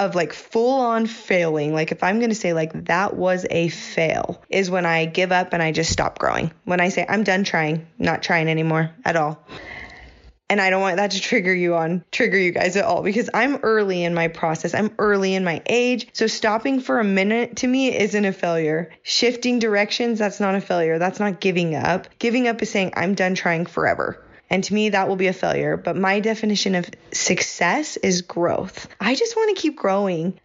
of 0.00 0.16
like 0.16 0.32
full 0.32 0.80
on 0.80 1.06
failing, 1.06 1.72
like 1.72 1.92
if 1.92 2.02
I'm 2.02 2.18
going 2.18 2.30
to 2.30 2.34
say 2.34 2.54
like 2.54 2.86
that 2.86 3.14
was 3.14 3.46
a 3.48 3.68
fail, 3.68 4.42
is 4.48 4.68
when 4.68 4.84
I 4.84 5.04
give 5.04 5.30
up 5.30 5.52
and 5.52 5.62
I 5.62 5.70
just 5.70 5.92
stop 5.92 6.18
growing. 6.18 6.50
When 6.64 6.80
I 6.80 6.88
say 6.88 7.06
I'm 7.08 7.22
done 7.22 7.44
trying, 7.44 7.86
not 7.96 8.24
trying 8.24 8.48
anymore 8.48 8.90
at 9.04 9.14
all. 9.14 9.46
And 10.50 10.60
I 10.60 10.68
don't 10.68 10.80
want 10.80 10.96
that 10.96 11.12
to 11.12 11.20
trigger 11.20 11.54
you 11.54 11.76
on 11.76 12.04
trigger 12.10 12.36
you 12.36 12.50
guys 12.50 12.76
at 12.76 12.84
all 12.84 13.04
because 13.04 13.30
I'm 13.32 13.58
early 13.62 14.02
in 14.02 14.14
my 14.14 14.26
process. 14.26 14.74
I'm 14.74 14.92
early 14.98 15.34
in 15.34 15.44
my 15.44 15.62
age. 15.64 16.08
So 16.12 16.26
stopping 16.26 16.80
for 16.80 16.98
a 16.98 17.04
minute 17.04 17.58
to 17.58 17.68
me 17.68 17.96
isn't 17.96 18.24
a 18.24 18.32
failure. 18.32 18.90
Shifting 19.04 19.60
directions, 19.60 20.18
that's 20.18 20.40
not 20.40 20.56
a 20.56 20.60
failure. 20.60 20.98
That's 20.98 21.20
not 21.20 21.40
giving 21.40 21.76
up. 21.76 22.08
Giving 22.18 22.48
up 22.48 22.60
is 22.62 22.68
saying 22.68 22.94
I'm 22.96 23.14
done 23.14 23.36
trying 23.36 23.64
forever. 23.64 24.26
And 24.50 24.64
to 24.64 24.74
me, 24.74 24.88
that 24.88 25.06
will 25.06 25.14
be 25.14 25.28
a 25.28 25.32
failure. 25.32 25.76
But 25.76 25.96
my 25.96 26.18
definition 26.18 26.74
of 26.74 26.90
success 27.12 27.96
is 27.96 28.22
growth. 28.22 28.88
I 28.98 29.14
just 29.14 29.36
want 29.36 29.56
to 29.56 29.62
keep 29.62 29.76
growing. 29.76 30.40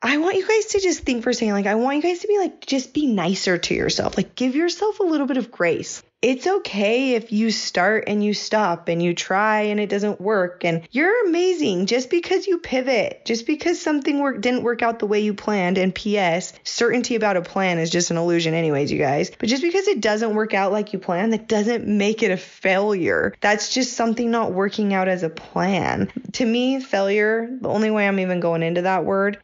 I 0.00 0.18
want 0.18 0.36
you 0.36 0.46
guys 0.46 0.66
to 0.66 0.80
just 0.80 1.00
think 1.00 1.24
for 1.24 1.30
a 1.30 1.34
second, 1.34 1.54
like, 1.54 1.66
I 1.66 1.74
want 1.74 1.96
you 1.96 2.02
guys 2.02 2.20
to 2.20 2.28
be 2.28 2.38
like, 2.38 2.64
just 2.64 2.94
be 2.94 3.06
nicer 3.06 3.58
to 3.58 3.74
yourself. 3.74 4.16
Like, 4.16 4.36
give 4.36 4.54
yourself 4.54 5.00
a 5.00 5.02
little 5.02 5.26
bit 5.26 5.38
of 5.38 5.50
grace 5.50 6.04
it's 6.22 6.46
okay 6.46 7.14
if 7.14 7.30
you 7.30 7.50
start 7.50 8.04
and 8.06 8.24
you 8.24 8.34
stop 8.34 8.88
and 8.88 9.02
you 9.02 9.14
try 9.14 9.62
and 9.62 9.78
it 9.78 9.88
doesn't 9.88 10.20
work. 10.20 10.64
And 10.64 10.88
you're 10.90 11.28
amazing. 11.28 11.86
Just 11.86 12.10
because 12.10 12.46
you 12.46 12.58
pivot 12.58 13.22
just 13.24 13.46
because 13.46 13.80
something 13.80 14.18
work, 14.20 14.40
didn't 14.40 14.62
work 14.62 14.82
out 14.82 14.98
the 14.98 15.06
way 15.06 15.20
you 15.20 15.34
planned 15.34 15.78
and 15.78 15.94
ps 15.94 16.52
certainty 16.64 17.14
about 17.14 17.36
a 17.36 17.42
plan 17.42 17.78
is 17.78 17.90
just 17.90 18.10
an 18.10 18.16
illusion 18.16 18.54
anyways 18.54 18.90
you 18.90 18.98
guys. 18.98 19.30
But 19.38 19.48
just 19.48 19.62
because 19.62 19.86
it 19.88 20.00
doesn't 20.00 20.34
work 20.34 20.54
out 20.54 20.72
like 20.72 20.92
you 20.92 20.98
planned 20.98 21.32
that 21.32 21.48
doesn't 21.48 21.86
make 21.86 22.22
it 22.22 22.30
a 22.30 22.36
failure. 22.36 23.34
That's 23.40 23.72
just 23.72 23.92
something 23.92 24.30
not 24.30 24.52
working 24.52 24.94
out 24.94 25.08
as 25.08 25.22
a 25.22 25.30
plan. 25.30 26.10
To 26.32 26.44
me 26.44 26.80
failure 26.80 27.48
the 27.60 27.68
only 27.68 27.90
way 27.90 28.06
i'm 28.06 28.18
even 28.18 28.40
going 28.40 28.62
into 28.62 28.82
that 28.82 29.04
word 29.04 29.38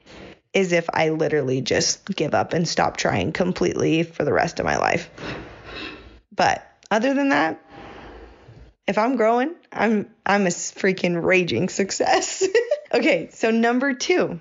is 0.52 0.72
if 0.72 0.88
i 0.92 1.10
literally 1.10 1.60
just 1.60 2.04
give 2.14 2.34
up 2.34 2.52
and 2.52 2.66
stop 2.69 2.96
trying 2.96 3.32
completely 3.32 4.02
for 4.02 4.24
the 4.24 4.32
rest 4.32 4.58
of 4.58 4.66
my 4.66 4.76
life 4.76 5.10
but 6.34 6.67
other 6.90 7.14
than 7.14 7.31
that, 7.31 7.62
if 8.87 8.99
I'm 8.99 9.17
growing, 9.17 9.55
I'm 9.73 10.11
I'm 10.26 10.46
a 10.46 10.50
freaking 10.50 11.23
raging 11.23 11.69
success. 11.69 12.46
okay, 12.94 13.29
so 13.32 13.51
number 13.51 13.94
2. 13.94 14.41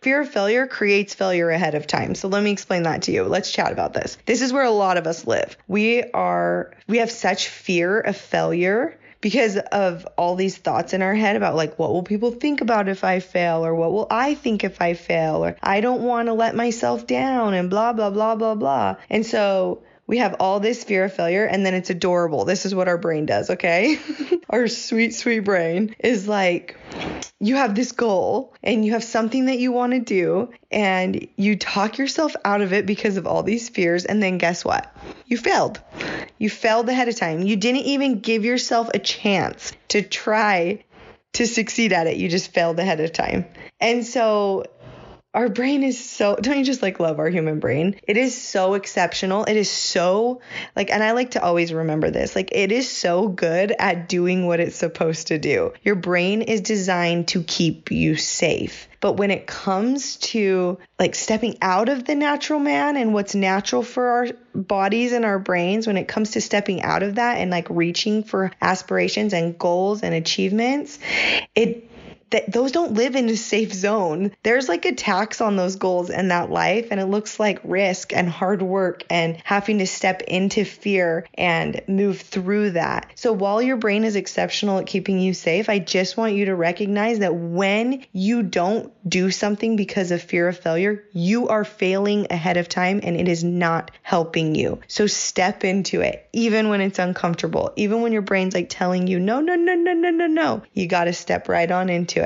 Fear 0.00 0.22
of 0.22 0.30
failure 0.30 0.66
creates 0.66 1.14
failure 1.14 1.50
ahead 1.50 1.76
of 1.76 1.86
time. 1.86 2.16
So 2.16 2.26
let 2.26 2.42
me 2.42 2.50
explain 2.50 2.82
that 2.84 3.02
to 3.02 3.12
you. 3.12 3.22
Let's 3.22 3.52
chat 3.52 3.70
about 3.70 3.92
this. 3.92 4.18
This 4.26 4.42
is 4.42 4.52
where 4.52 4.64
a 4.64 4.70
lot 4.70 4.96
of 4.96 5.06
us 5.06 5.26
live. 5.26 5.56
We 5.68 6.02
are 6.02 6.72
we 6.88 6.98
have 6.98 7.10
such 7.10 7.48
fear 7.48 8.00
of 8.00 8.16
failure 8.16 8.98
because 9.20 9.56
of 9.56 10.04
all 10.18 10.34
these 10.34 10.56
thoughts 10.56 10.92
in 10.92 11.02
our 11.02 11.14
head 11.14 11.36
about 11.36 11.54
like 11.54 11.78
what 11.78 11.92
will 11.92 12.02
people 12.02 12.32
think 12.32 12.60
about 12.60 12.88
if 12.88 13.04
I 13.04 13.20
fail 13.20 13.64
or 13.64 13.76
what 13.76 13.92
will 13.92 14.08
I 14.10 14.34
think 14.34 14.64
if 14.64 14.82
I 14.82 14.94
fail 14.94 15.44
or 15.44 15.56
I 15.62 15.80
don't 15.80 16.02
want 16.02 16.26
to 16.26 16.32
let 16.32 16.56
myself 16.56 17.06
down 17.06 17.54
and 17.54 17.70
blah 17.70 17.92
blah 17.92 18.10
blah 18.10 18.34
blah 18.34 18.56
blah. 18.56 18.96
And 19.08 19.24
so 19.24 19.84
we 20.06 20.18
have 20.18 20.36
all 20.40 20.60
this 20.60 20.84
fear 20.84 21.04
of 21.04 21.12
failure 21.12 21.44
and 21.44 21.64
then 21.64 21.74
it's 21.74 21.90
adorable. 21.90 22.44
This 22.44 22.66
is 22.66 22.74
what 22.74 22.88
our 22.88 22.98
brain 22.98 23.26
does, 23.26 23.50
okay? 23.50 23.98
our 24.50 24.68
sweet, 24.68 25.14
sweet 25.14 25.40
brain 25.40 25.94
is 25.98 26.28
like, 26.28 26.76
you 27.38 27.56
have 27.56 27.74
this 27.74 27.92
goal 27.92 28.54
and 28.62 28.84
you 28.84 28.92
have 28.92 29.04
something 29.04 29.46
that 29.46 29.58
you 29.58 29.72
want 29.72 29.92
to 29.92 30.00
do 30.00 30.52
and 30.70 31.26
you 31.36 31.56
talk 31.56 31.98
yourself 31.98 32.34
out 32.44 32.60
of 32.60 32.72
it 32.72 32.86
because 32.86 33.16
of 33.16 33.26
all 33.26 33.42
these 33.42 33.68
fears. 33.68 34.04
And 34.04 34.22
then 34.22 34.38
guess 34.38 34.64
what? 34.64 34.94
You 35.26 35.38
failed. 35.38 35.80
You 36.38 36.50
failed 36.50 36.88
ahead 36.88 37.08
of 37.08 37.16
time. 37.16 37.42
You 37.42 37.56
didn't 37.56 37.82
even 37.82 38.20
give 38.20 38.44
yourself 38.44 38.90
a 38.92 38.98
chance 38.98 39.72
to 39.88 40.02
try 40.02 40.84
to 41.34 41.46
succeed 41.46 41.92
at 41.92 42.06
it. 42.06 42.16
You 42.16 42.28
just 42.28 42.52
failed 42.52 42.78
ahead 42.78 43.00
of 43.00 43.12
time. 43.12 43.46
And 43.80 44.04
so 44.04 44.64
our 45.34 45.48
brain 45.48 45.82
is 45.82 45.98
so 45.98 46.36
don't 46.36 46.58
you 46.58 46.64
just 46.64 46.82
like 46.82 47.00
love 47.00 47.18
our 47.18 47.28
human 47.28 47.58
brain? 47.58 47.96
It 48.02 48.16
is 48.16 48.40
so 48.40 48.74
exceptional. 48.74 49.44
It 49.44 49.56
is 49.56 49.70
so 49.70 50.40
like 50.76 50.90
and 50.90 51.02
i 51.02 51.12
like 51.12 51.32
to 51.32 51.42
always 51.42 51.72
remember 51.72 52.10
this 52.10 52.36
like 52.36 52.50
it 52.52 52.70
is 52.70 52.90
so 52.90 53.28
good 53.28 53.74
at 53.78 54.08
doing 54.08 54.46
what 54.46 54.60
it's 54.60 54.76
supposed 54.76 55.28
to 55.28 55.38
do. 55.38 55.72
Your 55.82 55.94
brain 55.94 56.42
is 56.42 56.60
designed 56.60 57.28
to 57.28 57.42
keep 57.42 57.90
you 57.90 58.16
safe. 58.16 58.88
But 59.00 59.14
when 59.14 59.30
it 59.30 59.46
comes 59.46 60.16
to 60.16 60.78
like 60.98 61.14
stepping 61.14 61.56
out 61.60 61.88
of 61.88 62.04
the 62.04 62.14
natural 62.14 62.60
man 62.60 62.96
and 62.96 63.12
what's 63.12 63.34
natural 63.34 63.82
for 63.82 64.06
our 64.08 64.28
bodies 64.54 65.12
and 65.12 65.24
our 65.24 65.38
brains 65.38 65.86
when 65.86 65.96
it 65.96 66.06
comes 66.06 66.32
to 66.32 66.40
stepping 66.40 66.82
out 66.82 67.02
of 67.02 67.16
that 67.16 67.38
and 67.38 67.50
like 67.50 67.68
reaching 67.70 68.22
for 68.22 68.52
aspirations 68.60 69.32
and 69.32 69.58
goals 69.58 70.02
and 70.02 70.14
achievements 70.14 70.98
it 71.54 71.88
that 72.32 72.52
those 72.52 72.72
don't 72.72 72.94
live 72.94 73.16
in 73.16 73.28
a 73.28 73.36
safe 73.36 73.72
zone. 73.72 74.32
There's 74.42 74.68
like 74.68 74.84
a 74.84 74.94
tax 74.94 75.40
on 75.40 75.56
those 75.56 75.76
goals 75.76 76.10
and 76.10 76.30
that 76.30 76.50
life, 76.50 76.88
and 76.90 77.00
it 77.00 77.06
looks 77.06 77.38
like 77.38 77.60
risk 77.64 78.12
and 78.12 78.28
hard 78.28 78.62
work 78.62 79.04
and 79.08 79.38
having 79.44 79.78
to 79.78 79.86
step 79.86 80.22
into 80.22 80.64
fear 80.64 81.26
and 81.34 81.80
move 81.86 82.20
through 82.20 82.72
that. 82.72 83.10
So 83.14 83.32
while 83.32 83.62
your 83.62 83.76
brain 83.76 84.04
is 84.04 84.16
exceptional 84.16 84.78
at 84.78 84.86
keeping 84.86 85.20
you 85.20 85.34
safe, 85.34 85.68
I 85.68 85.78
just 85.78 86.16
want 86.16 86.34
you 86.34 86.46
to 86.46 86.54
recognize 86.54 87.20
that 87.20 87.34
when 87.34 88.04
you 88.12 88.42
don't 88.42 88.92
do 89.08 89.30
something 89.30 89.76
because 89.76 90.10
of 90.10 90.22
fear 90.22 90.48
of 90.48 90.58
failure, 90.58 91.04
you 91.12 91.48
are 91.48 91.64
failing 91.64 92.26
ahead 92.30 92.56
of 92.56 92.68
time 92.68 93.00
and 93.02 93.16
it 93.16 93.28
is 93.28 93.44
not 93.44 93.90
helping 94.02 94.54
you. 94.54 94.80
So 94.88 95.06
step 95.06 95.64
into 95.64 96.00
it, 96.00 96.28
even 96.32 96.68
when 96.68 96.80
it's 96.80 96.98
uncomfortable, 96.98 97.72
even 97.76 98.02
when 98.02 98.12
your 98.12 98.22
brain's 98.22 98.54
like 98.54 98.68
telling 98.68 99.06
you, 99.06 99.18
no, 99.18 99.40
no, 99.40 99.54
no, 99.54 99.74
no, 99.74 99.92
no, 99.92 100.10
no, 100.10 100.26
no. 100.26 100.62
You 100.72 100.86
got 100.86 101.04
to 101.04 101.12
step 101.12 101.48
right 101.48 101.70
on 101.70 101.90
into 101.90 102.20
it. 102.20 102.21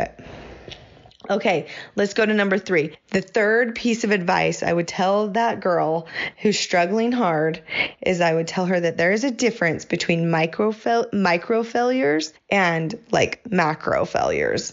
Okay, 1.28 1.66
let's 1.96 2.14
go 2.14 2.24
to 2.24 2.32
number 2.32 2.58
three. 2.58 2.96
The 3.10 3.20
third 3.20 3.74
piece 3.74 4.04
of 4.04 4.12
advice 4.12 4.62
I 4.62 4.72
would 4.72 4.86
tell 4.86 5.28
that 5.28 5.60
girl 5.60 6.06
who's 6.38 6.58
struggling 6.58 7.10
hard 7.10 7.62
is 8.00 8.20
I 8.20 8.34
would 8.34 8.46
tell 8.46 8.66
her 8.66 8.78
that 8.78 8.96
there 8.96 9.10
is 9.10 9.24
a 9.24 9.30
difference 9.30 9.84
between 9.84 10.30
micro 10.30 10.70
fail- 10.70 11.08
micro 11.12 11.62
failures 11.64 12.32
and 12.48 12.94
like 13.10 13.50
macro 13.50 14.04
failures. 14.04 14.72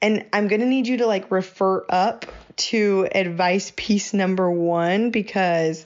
And 0.00 0.26
I'm 0.32 0.46
going 0.46 0.60
to 0.60 0.66
need 0.66 0.86
you 0.86 0.98
to 0.98 1.06
like 1.06 1.30
refer 1.30 1.84
up 1.88 2.26
to 2.56 3.08
advice 3.12 3.72
piece 3.74 4.14
number 4.14 4.50
1 4.50 5.10
because 5.10 5.84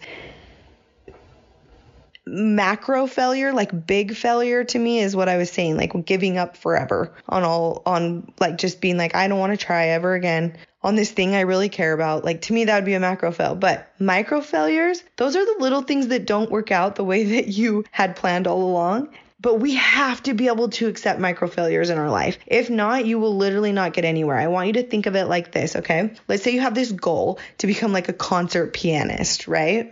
macro 2.30 3.06
failure, 3.06 3.52
like 3.52 3.86
big 3.86 4.14
failure 4.14 4.64
to 4.64 4.78
me 4.78 5.00
is 5.00 5.16
what 5.16 5.28
I 5.28 5.36
was 5.36 5.50
saying, 5.50 5.76
like 5.76 5.92
giving 6.06 6.38
up 6.38 6.56
forever 6.56 7.12
on 7.28 7.42
all, 7.42 7.82
on 7.84 8.32
like 8.38 8.56
just 8.56 8.80
being 8.80 8.96
like, 8.96 9.14
I 9.14 9.28
don't 9.28 9.38
want 9.38 9.52
to 9.52 9.64
try 9.64 9.88
ever 9.88 10.14
again 10.14 10.56
on 10.82 10.94
this 10.94 11.10
thing 11.10 11.34
I 11.34 11.40
really 11.40 11.68
care 11.68 11.92
about. 11.92 12.24
Like 12.24 12.42
to 12.42 12.52
me, 12.52 12.64
that 12.64 12.76
would 12.76 12.84
be 12.84 12.94
a 12.94 13.00
macro 13.00 13.32
fail. 13.32 13.54
But 13.54 13.92
micro 13.98 14.40
failures, 14.40 15.02
those 15.16 15.36
are 15.36 15.44
the 15.44 15.60
little 15.60 15.82
things 15.82 16.08
that 16.08 16.26
don't 16.26 16.50
work 16.50 16.70
out 16.70 16.96
the 16.96 17.04
way 17.04 17.24
that 17.24 17.48
you 17.48 17.84
had 17.90 18.16
planned 18.16 18.46
all 18.46 18.62
along. 18.62 19.08
But 19.42 19.58
we 19.58 19.74
have 19.76 20.22
to 20.24 20.34
be 20.34 20.48
able 20.48 20.68
to 20.68 20.88
accept 20.88 21.18
micro 21.18 21.48
failures 21.48 21.88
in 21.88 21.96
our 21.96 22.10
life. 22.10 22.38
If 22.46 22.68
not, 22.68 23.06
you 23.06 23.18
will 23.18 23.36
literally 23.36 23.72
not 23.72 23.94
get 23.94 24.04
anywhere. 24.04 24.36
I 24.36 24.48
want 24.48 24.66
you 24.66 24.74
to 24.74 24.82
think 24.82 25.06
of 25.06 25.16
it 25.16 25.24
like 25.24 25.50
this, 25.50 25.76
okay? 25.76 26.12
Let's 26.28 26.42
say 26.42 26.50
you 26.50 26.60
have 26.60 26.74
this 26.74 26.92
goal 26.92 27.38
to 27.58 27.66
become 27.66 27.90
like 27.90 28.10
a 28.10 28.12
concert 28.12 28.74
pianist, 28.74 29.48
right? 29.48 29.90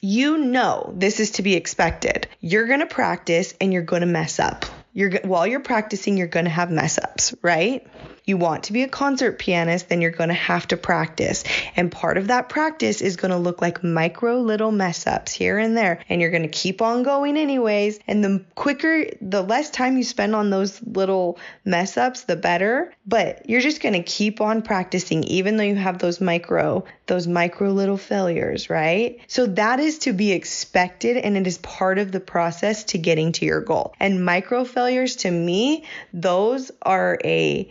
You 0.00 0.38
know 0.38 0.92
this 0.96 1.20
is 1.20 1.32
to 1.32 1.42
be 1.42 1.54
expected. 1.54 2.28
You're 2.40 2.66
going 2.66 2.80
to 2.80 2.86
practice 2.86 3.54
and 3.60 3.72
you're 3.72 3.82
going 3.82 4.00
to 4.00 4.06
mess 4.06 4.38
up. 4.38 4.64
You're 4.92 5.20
while 5.20 5.46
you're 5.46 5.60
practicing, 5.60 6.16
you're 6.16 6.26
going 6.26 6.46
to 6.46 6.50
have 6.50 6.70
mess 6.70 6.98
ups, 6.98 7.34
right? 7.42 7.86
You 8.30 8.36
want 8.36 8.62
to 8.64 8.72
be 8.72 8.84
a 8.84 8.88
concert 8.88 9.40
pianist, 9.40 9.88
then 9.88 10.00
you're 10.00 10.12
going 10.12 10.28
to 10.28 10.34
have 10.34 10.68
to 10.68 10.76
practice. 10.76 11.42
And 11.74 11.90
part 11.90 12.16
of 12.16 12.28
that 12.28 12.48
practice 12.48 13.00
is 13.00 13.16
going 13.16 13.32
to 13.32 13.36
look 13.36 13.60
like 13.60 13.82
micro 13.82 14.38
little 14.38 14.70
mess 14.70 15.04
ups 15.08 15.32
here 15.32 15.58
and 15.58 15.76
there. 15.76 16.04
And 16.08 16.20
you're 16.20 16.30
going 16.30 16.44
to 16.44 16.48
keep 16.48 16.80
on 16.80 17.02
going 17.02 17.36
anyways. 17.36 17.98
And 18.06 18.22
the 18.22 18.44
quicker, 18.54 19.06
the 19.20 19.42
less 19.42 19.70
time 19.70 19.96
you 19.96 20.04
spend 20.04 20.36
on 20.36 20.48
those 20.48 20.80
little 20.80 21.40
mess 21.64 21.96
ups, 21.96 22.22
the 22.22 22.36
better. 22.36 22.94
But 23.04 23.50
you're 23.50 23.60
just 23.60 23.82
going 23.82 23.94
to 23.94 24.02
keep 24.04 24.40
on 24.40 24.62
practicing, 24.62 25.24
even 25.24 25.56
though 25.56 25.64
you 25.64 25.74
have 25.74 25.98
those 25.98 26.20
micro, 26.20 26.84
those 27.08 27.26
micro 27.26 27.70
little 27.70 27.96
failures, 27.96 28.70
right? 28.70 29.18
So 29.26 29.46
that 29.46 29.80
is 29.80 29.98
to 30.00 30.12
be 30.12 30.30
expected 30.30 31.16
and 31.16 31.36
it 31.36 31.48
is 31.48 31.58
part 31.58 31.98
of 31.98 32.12
the 32.12 32.20
process 32.20 32.84
to 32.84 32.98
getting 32.98 33.32
to 33.32 33.44
your 33.44 33.60
goal. 33.60 33.92
And 33.98 34.24
micro 34.24 34.62
failures 34.62 35.16
to 35.16 35.30
me, 35.32 35.82
those 36.12 36.70
are 36.80 37.18
a 37.24 37.68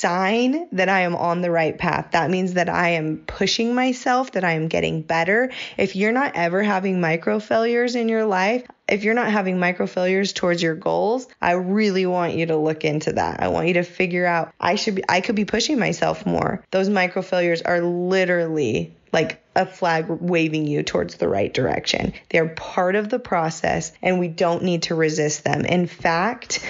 sign 0.00 0.68
that 0.72 0.88
I 0.88 1.00
am 1.00 1.16
on 1.16 1.40
the 1.40 1.50
right 1.50 1.76
path. 1.76 2.08
That 2.12 2.30
means 2.30 2.54
that 2.54 2.68
I 2.68 2.90
am 2.90 3.18
pushing 3.26 3.74
myself, 3.74 4.32
that 4.32 4.44
I 4.44 4.52
am 4.52 4.68
getting 4.68 5.02
better. 5.02 5.50
If 5.76 5.96
you're 5.96 6.12
not 6.12 6.32
ever 6.34 6.62
having 6.62 7.00
micro 7.00 7.40
failures 7.40 7.94
in 7.94 8.08
your 8.08 8.24
life, 8.24 8.64
if 8.88 9.04
you're 9.04 9.14
not 9.14 9.30
having 9.30 9.58
micro 9.58 9.86
failures 9.86 10.32
towards 10.32 10.62
your 10.62 10.74
goals, 10.74 11.26
I 11.40 11.52
really 11.52 12.06
want 12.06 12.34
you 12.34 12.46
to 12.46 12.56
look 12.56 12.84
into 12.84 13.12
that. 13.14 13.42
I 13.42 13.48
want 13.48 13.68
you 13.68 13.74
to 13.74 13.82
figure 13.82 14.24
out 14.24 14.52
I 14.60 14.76
should 14.76 14.94
be 14.96 15.04
I 15.08 15.20
could 15.20 15.36
be 15.36 15.44
pushing 15.44 15.78
myself 15.78 16.24
more. 16.24 16.64
Those 16.70 16.88
micro 16.88 17.22
failures 17.22 17.62
are 17.62 17.80
literally 17.80 18.94
like 19.12 19.42
a 19.54 19.66
flag 19.66 20.06
waving 20.08 20.66
you 20.66 20.82
towards 20.82 21.16
the 21.16 21.28
right 21.28 21.52
direction. 21.52 22.12
They're 22.30 22.48
part 22.48 22.94
of 22.94 23.08
the 23.08 23.18
process 23.18 23.92
and 24.02 24.18
we 24.18 24.28
don't 24.28 24.62
need 24.62 24.84
to 24.84 24.94
resist 24.94 25.44
them. 25.44 25.64
In 25.64 25.86
fact, 25.86 26.64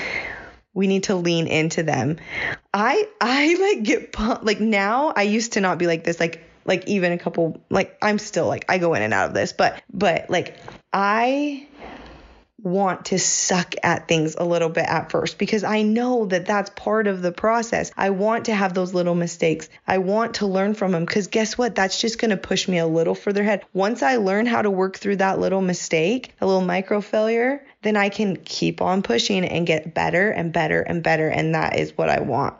we 0.78 0.86
need 0.86 1.02
to 1.02 1.16
lean 1.16 1.48
into 1.48 1.82
them. 1.82 2.18
I 2.72 3.08
I 3.20 3.56
like 3.60 3.82
get 3.82 4.12
pumped. 4.12 4.44
Like 4.44 4.60
now 4.60 5.12
I 5.14 5.22
used 5.22 5.54
to 5.54 5.60
not 5.60 5.76
be 5.76 5.88
like 5.88 6.04
this 6.04 6.20
like 6.20 6.40
like 6.64 6.86
even 6.86 7.10
a 7.10 7.18
couple 7.18 7.60
like 7.68 7.98
I'm 8.00 8.20
still 8.20 8.46
like 8.46 8.64
I 8.68 8.78
go 8.78 8.94
in 8.94 9.02
and 9.02 9.12
out 9.12 9.26
of 9.26 9.34
this, 9.34 9.52
but 9.52 9.82
but 9.92 10.30
like 10.30 10.56
I 10.92 11.66
want 12.62 13.06
to 13.06 13.18
suck 13.18 13.74
at 13.82 14.08
things 14.08 14.34
a 14.36 14.44
little 14.44 14.68
bit 14.68 14.84
at 14.84 15.10
first 15.10 15.38
because 15.38 15.62
I 15.62 15.82
know 15.82 16.26
that 16.26 16.46
that's 16.46 16.70
part 16.70 17.06
of 17.06 17.22
the 17.22 17.32
process. 17.32 17.92
I 17.96 18.10
want 18.10 18.46
to 18.46 18.54
have 18.54 18.74
those 18.74 18.94
little 18.94 19.14
mistakes. 19.14 19.68
I 19.86 19.98
want 19.98 20.34
to 20.34 20.46
learn 20.46 20.74
from 20.74 20.92
them 20.92 21.04
because 21.04 21.28
guess 21.28 21.56
what? 21.56 21.74
That's 21.74 22.00
just 22.00 22.18
going 22.18 22.30
to 22.30 22.36
push 22.36 22.66
me 22.66 22.78
a 22.78 22.86
little 22.86 23.14
further 23.14 23.42
ahead. 23.42 23.64
Once 23.72 24.02
I 24.02 24.16
learn 24.16 24.46
how 24.46 24.62
to 24.62 24.70
work 24.70 24.98
through 24.98 25.16
that 25.16 25.38
little 25.38 25.60
mistake, 25.62 26.34
a 26.40 26.46
little 26.46 26.62
micro 26.62 27.00
failure, 27.00 27.64
then 27.82 27.96
I 27.96 28.08
can 28.08 28.36
keep 28.36 28.82
on 28.82 29.02
pushing 29.02 29.44
and 29.44 29.66
get 29.66 29.94
better 29.94 30.30
and 30.30 30.52
better 30.52 30.80
and 30.80 31.02
better. 31.02 31.28
And 31.28 31.54
that 31.54 31.78
is 31.78 31.96
what 31.96 32.08
I 32.08 32.20
want. 32.20 32.56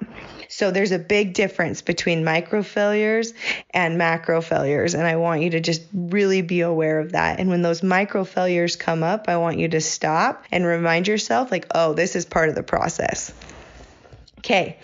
So 0.59 0.73
there's 0.73 0.91
a 0.91 0.99
big 0.99 1.35
difference 1.35 1.83
between 1.83 2.25
micro 2.25 2.65
failures 2.65 3.33
and 3.71 3.97
macro 3.97 4.41
failures. 4.41 4.97
And 4.97 5.07
I 5.07 5.15
want 5.15 5.41
you 5.41 5.51
to 5.51 5.61
just 5.61 5.83
really 5.95 6.43
be 6.43 6.63
aware 6.63 6.99
of 6.99 7.13
that. 7.13 7.39
And 7.39 7.49
when 7.49 7.63
those 7.63 7.85
micro 7.85 8.25
failures 8.25 8.75
come 8.75 9.05
up, 9.05 9.29
I 9.29 9.37
want 9.37 9.59
you 9.59 9.69
to 9.69 9.81
stop 9.81 10.43
and 10.51 10.67
remind 10.67 11.07
yourself, 11.07 11.53
like, 11.53 11.69
oh, 11.77 11.93
this 11.93 12.17
is 12.17 12.27
part 12.27 12.49
of 12.49 12.57
the 12.57 12.65
process. 12.65 13.33
Okay, 14.39 14.81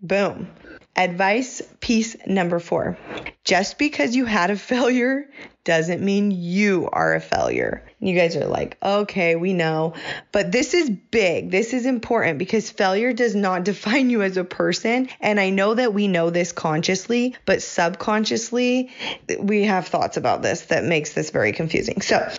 boom. 0.00 0.48
Advice 0.94 1.62
piece 1.80 2.16
number 2.26 2.58
four. 2.58 2.98
Just 3.44 3.78
because 3.78 4.14
you 4.14 4.26
had 4.26 4.50
a 4.50 4.56
failure 4.56 5.28
doesn't 5.64 6.02
mean 6.02 6.30
you 6.30 6.88
are 6.92 7.14
a 7.14 7.20
failure. 7.20 7.82
You 7.98 8.14
guys 8.14 8.36
are 8.36 8.46
like, 8.46 8.76
okay, 8.82 9.36
we 9.36 9.54
know. 9.54 9.94
But 10.32 10.52
this 10.52 10.74
is 10.74 10.90
big. 10.90 11.50
This 11.50 11.72
is 11.72 11.86
important 11.86 12.38
because 12.38 12.70
failure 12.70 13.12
does 13.12 13.34
not 13.34 13.64
define 13.72 14.10
you 14.10 14.22
as 14.22 14.36
a 14.36 14.44
person. 14.44 15.08
And 15.20 15.40
I 15.40 15.50
know 15.50 15.74
that 15.74 15.94
we 15.94 16.08
know 16.08 16.30
this 16.30 16.52
consciously, 16.52 17.36
but 17.46 17.62
subconsciously, 17.62 18.90
we 19.38 19.64
have 19.64 19.86
thoughts 19.86 20.16
about 20.16 20.42
this 20.42 20.62
that 20.66 20.84
makes 20.84 21.14
this 21.14 21.30
very 21.30 21.52
confusing. 21.52 22.00
So, 22.02 22.30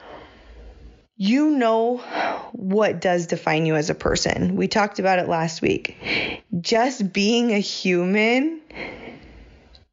you 1.16 1.52
know 1.52 1.98
what 2.54 3.00
does 3.02 3.28
define 3.28 3.66
you 3.66 3.76
as 3.76 3.90
a 3.90 3.96
person. 3.96 4.56
We 4.56 4.68
talked 4.68 5.00
about 5.00 5.20
it 5.20 5.28
last 5.28 5.62
week. 5.62 5.98
Just 6.60 7.14
being 7.14 7.52
a 7.52 7.60
human 7.60 8.62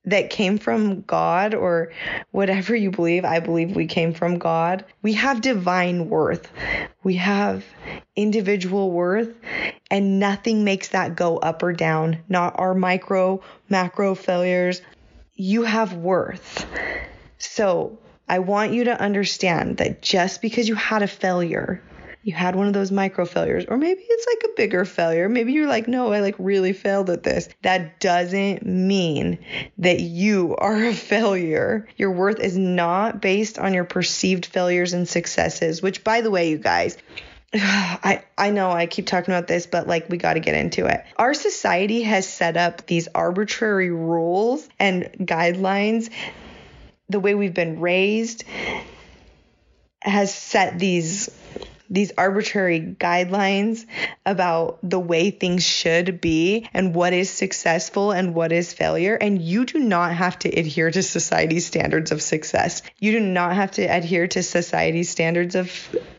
that 0.07 0.31
came 0.31 0.57
from 0.59 1.03
God 1.03 1.55
or 1.55 1.93
whatever 2.31 2.75
you 2.75 2.91
believe, 2.91 3.25
I 3.25 3.41
believe 3.41 3.77
we 3.77 3.87
came 3.87 4.15
from 4.15 4.39
God. 4.39 4.85
We 5.03 5.13
have 5.13 5.43
divine 5.43 6.09
worth. 6.09 6.51
We 7.03 7.17
have 7.17 7.65
individual 8.17 8.91
worth 8.91 9.35
and 9.91 10.19
nothing 10.19 10.65
makes 10.65 10.89
that 10.89 11.17
go 11.17 11.37
up 11.39 11.63
or 11.63 11.73
down, 11.73 12.19
not 12.29 12.59
our 12.59 12.75
micro, 12.75 13.43
macro 13.69 14.15
failures. 14.15 14.81
You 15.35 15.63
have 15.63 15.95
worth. 15.95 16.67
So 17.39 17.99
I 18.31 18.39
want 18.39 18.73
you 18.73 18.85
to 18.85 19.01
understand 19.01 19.79
that 19.79 20.03
just 20.03 20.41
because 20.41 20.69
you 20.69 20.77
had 20.77 21.03
a 21.03 21.09
failure, 21.09 21.83
you 22.23 22.33
had 22.33 22.55
one 22.55 22.69
of 22.69 22.73
those 22.73 22.93
micro 22.93 23.25
failures, 23.25 23.65
or 23.67 23.77
maybe 23.77 24.03
it's 24.09 24.27
like 24.29 24.53
a 24.53 24.55
bigger 24.57 24.85
failure. 24.85 25.29
Maybe 25.29 25.53
you're 25.53 25.67
like, 25.67 25.89
no, 25.89 26.13
I 26.13 26.21
like 26.21 26.37
really 26.39 26.73
failed 26.73 27.11
at 27.11 27.25
this. 27.25 27.49
That 27.63 27.99
doesn't 27.99 28.65
mean 28.65 29.41
that 29.79 29.99
you 29.99 30.55
are 30.57 30.77
a 30.77 30.95
failure. 30.95 31.89
Your 31.97 32.13
worth 32.13 32.39
is 32.39 32.57
not 32.57 33.21
based 33.21 33.59
on 33.59 33.75
your 33.75 33.83
perceived 33.83 34.47
failures 34.47 34.93
and 34.93 35.09
successes, 35.09 35.83
which, 35.83 36.05
by 36.05 36.21
the 36.21 36.31
way, 36.31 36.51
you 36.51 36.59
guys, 36.59 36.97
I, 37.53 38.23
I 38.39 38.51
know 38.51 38.71
I 38.71 38.87
keep 38.87 39.07
talking 39.07 39.35
about 39.35 39.49
this, 39.49 39.67
but 39.67 39.89
like 39.89 40.09
we 40.09 40.19
got 40.19 40.35
to 40.35 40.41
get 40.41 40.55
into 40.55 40.87
it. 40.87 41.05
Our 41.17 41.35
society 41.35 42.03
has 42.03 42.29
set 42.29 42.57
up 42.57 42.87
these 42.87 43.09
arbitrary 43.13 43.91
rules 43.91 44.69
and 44.79 45.11
guidelines 45.19 46.11
the 47.11 47.21
way 47.21 47.35
we've 47.35 47.55
been 47.55 47.81
raised 47.81 48.45
has 50.03 50.35
set 50.35 50.79
these 50.79 51.29
these 51.93 52.13
arbitrary 52.17 52.81
guidelines 52.81 53.85
about 54.25 54.79
the 54.89 55.01
way 55.01 55.33
things 55.33 55.67
should 55.67 56.21
be 56.21 56.69
and 56.73 56.95
what 56.95 57.13
is 57.13 57.29
successful 57.29 58.13
and 58.13 58.33
what 58.33 58.53
is 58.53 58.73
failure. 58.73 59.17
And 59.17 59.43
you 59.43 59.67
do 59.67 59.81
not 59.81 60.15
have 60.15 60.39
to 60.41 60.49
adhere 60.49 60.93
to 60.93 61.03
society's 61.03 61.67
standards 61.67 62.13
of 62.13 62.23
success. 62.23 62.83
You 63.01 63.11
do 63.11 63.21
not 63.21 63.57
have 63.57 63.73
to 63.73 63.83
adhere 63.83 64.29
to 64.29 64.43
society's 64.45 65.11
standards 65.11 65.57
of 65.57 65.69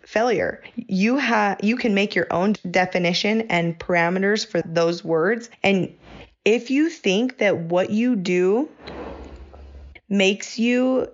failure. 0.03 0.62
You 0.75 1.15
have 1.15 1.63
you 1.63 1.77
can 1.77 1.93
make 1.93 2.15
your 2.15 2.27
own 2.31 2.57
definition 2.69 3.43
and 3.43 3.79
parameters 3.79 4.45
for 4.45 4.62
those 4.65 5.05
words 5.05 5.50
and 5.63 5.95
if 6.43 6.71
you 6.71 6.89
think 6.89 7.38
that 7.38 7.55
what 7.55 7.91
you 7.91 8.15
do 8.15 8.67
makes 10.12 10.60
you 10.60 11.08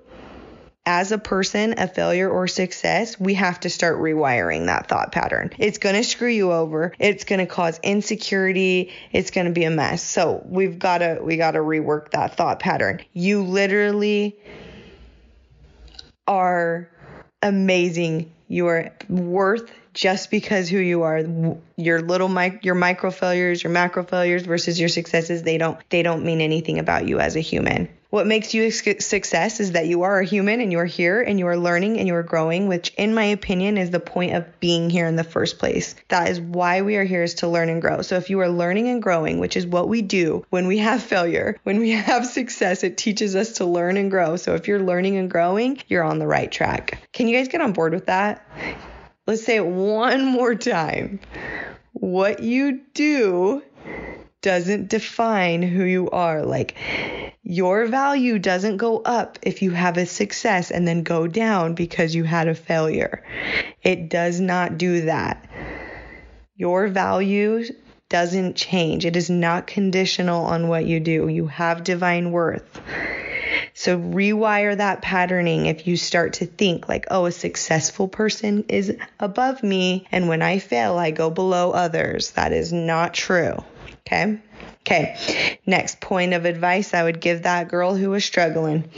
as 0.88 1.12
a 1.12 1.18
person 1.18 1.76
a 1.78 1.88
failure 1.88 2.30
or 2.30 2.48
success, 2.48 3.20
we 3.20 3.34
have 3.36 3.60
to 3.60 3.70
start 3.70 3.98
rewiring 3.98 4.68
that 4.68 4.88
thought 4.88 5.12
pattern. 5.12 5.52
It's 5.58 5.78
going 5.78 5.96
to 5.96 6.04
screw 6.04 6.30
you 6.30 6.52
over. 6.52 6.94
It's 6.98 7.26
going 7.26 7.40
to 7.40 7.46
cause 7.46 7.80
insecurity. 7.84 8.94
It's 9.12 9.32
going 9.32 9.48
to 9.48 9.54
be 9.54 9.66
a 9.66 9.70
mess. 9.70 10.02
So, 10.02 10.42
we've 10.46 10.80
got 10.80 11.00
to 11.00 11.20
we 11.22 11.38
got 11.38 11.52
to 11.52 11.60
rework 11.60 12.12
that 12.12 12.36
thought 12.36 12.60
pattern. 12.60 13.02
You 13.14 13.44
literally 13.44 14.38
are 16.26 16.90
amazing. 17.44 18.32
You 18.48 18.68
are 18.68 18.94
worth 19.10 19.70
just 19.94 20.32
because 20.32 20.70
who 20.70 20.78
you 20.78 21.02
are 21.02 21.24
your 21.76 22.02
little 22.02 22.30
mic 22.30 22.64
your 22.64 22.76
micro 22.76 23.10
failures 23.10 23.64
your 23.64 23.72
macro 23.72 24.04
failures 24.04 24.44
versus 24.44 24.80
your 24.80 24.90
successes 24.90 25.42
they 25.42 25.58
don't 25.58 25.80
they 25.90 26.04
don't 26.04 26.24
mean 26.24 26.40
anything 26.40 26.78
about 26.78 27.08
you 27.08 27.20
as 27.20 27.36
a 27.36 27.40
human 27.40 27.90
what 28.10 28.26
makes 28.26 28.54
you 28.54 28.64
a 28.64 28.72
success 28.72 29.60
is 29.60 29.74
that 29.74 29.88
you 29.88 30.04
are 30.04 30.20
a 30.20 30.26
human 30.26 30.62
and 30.62 30.72
you 30.72 30.80
are 30.80 30.86
here 30.86 31.22
and 31.22 31.38
you 31.40 31.48
are 31.48 31.58
learning 31.58 31.98
and 32.00 32.08
you 32.08 32.16
are 32.16 32.24
growing, 32.24 32.68
which, 32.68 32.94
in 32.98 33.14
my 33.14 33.26
opinion, 33.26 33.78
is 33.78 33.90
the 33.90 34.00
point 34.00 34.34
of 34.34 34.60
being 34.60 34.90
here 34.90 35.08
in 35.08 35.18
the 35.18 35.24
first 35.24 35.60
place. 35.60 35.94
That 36.08 36.30
is 36.30 36.40
why 36.40 36.84
we 36.84 36.96
are 36.96 37.04
here 37.04 37.24
is 37.24 37.36
to 37.36 37.48
learn 37.48 37.70
and 37.70 37.82
grow. 37.82 38.02
So 38.02 38.16
if 38.16 38.30
you 38.30 38.40
are 38.40 38.50
learning 38.50 38.88
and 38.88 39.04
growing, 39.04 39.40
which 39.40 39.58
is 39.58 39.66
what 39.66 39.90
we 39.90 40.02
do 40.02 40.46
when 40.50 40.68
we 40.68 40.78
have 40.78 41.04
failure, 41.04 41.58
when 41.64 41.80
we 41.80 41.92
have 41.92 42.26
success, 42.26 42.84
it 42.84 42.98
teaches 42.98 43.36
us 43.36 43.54
to 43.54 43.66
learn 43.66 43.98
and 43.98 44.10
grow. 44.10 44.38
So 44.38 44.56
if 44.56 44.68
you're 44.68 44.84
learning 44.84 45.18
and 45.18 45.30
growing, 45.30 45.82
you're 45.88 46.04
on 46.04 46.20
the 46.20 46.28
right 46.28 46.52
track. 46.52 47.00
Can 47.12 47.28
you 47.28 47.38
guys 47.38 47.50
get 47.50 47.62
on 47.62 47.74
board 47.74 47.94
with 47.94 48.06
that? 48.06 48.48
Let's 49.26 49.44
say 49.44 49.58
it 49.58 49.66
one 49.66 50.24
more 50.24 50.56
time. 50.56 51.20
What 51.92 52.42
you 52.42 52.82
do 52.94 53.64
doesn't 54.48 54.88
define 54.88 55.62
who 55.62 55.84
you 55.84 56.10
are. 56.10 56.42
Like, 56.46 56.78
your 57.44 57.86
value 57.86 58.40
doesn't 58.40 58.78
go 58.78 59.00
up 59.00 59.38
if 59.42 59.62
you 59.62 59.72
have 59.72 59.98
a 59.98 60.06
success 60.06 60.72
and 60.72 60.88
then 60.88 61.04
go 61.04 61.28
down 61.28 61.74
because 61.74 62.16
you 62.16 62.24
had 62.24 62.48
a 62.48 62.56
failure. 62.56 63.26
It 63.84 64.10
does 64.10 64.40
not 64.40 64.78
do 64.78 65.02
that. 65.02 65.46
Your 66.56 66.88
value 66.88 67.66
doesn't 68.08 68.56
change. 68.56 69.06
It 69.06 69.18
is 69.18 69.30
not 69.30 69.68
conditional 69.68 70.46
on 70.46 70.70
what 70.70 70.86
you 70.86 71.02
do. 71.02 71.28
You 71.28 71.48
have 71.48 71.84
divine 71.84 72.32
worth. 72.32 72.80
So 73.74 74.00
rewire 74.00 74.78
that 74.78 75.02
patterning 75.02 75.66
if 75.66 75.88
you 75.88 75.98
start 75.98 76.34
to 76.36 76.46
think 76.46 76.88
like, 76.88 77.08
oh, 77.12 77.26
a 77.26 77.34
successful 77.34 78.08
person 78.08 78.64
is 78.70 78.96
above 79.20 79.62
me, 79.62 80.08
and 80.10 80.30
when 80.30 80.42
I 80.42 80.60
fail, 80.60 80.98
I 80.98 81.12
go 81.12 81.30
below 81.30 81.72
others. 81.72 82.32
That 82.32 82.54
is 82.54 82.72
not 82.72 83.14
true. 83.14 83.58
Okay. 84.08 84.40
Okay, 84.82 85.60
next 85.66 86.00
point 86.00 86.34
of 86.34 86.46
advice 86.46 86.94
I 86.94 87.04
would 87.04 87.20
give 87.20 87.44
that 87.44 87.68
girl 87.68 87.94
who 87.94 88.10
was 88.10 88.24
struggling. 88.24 88.90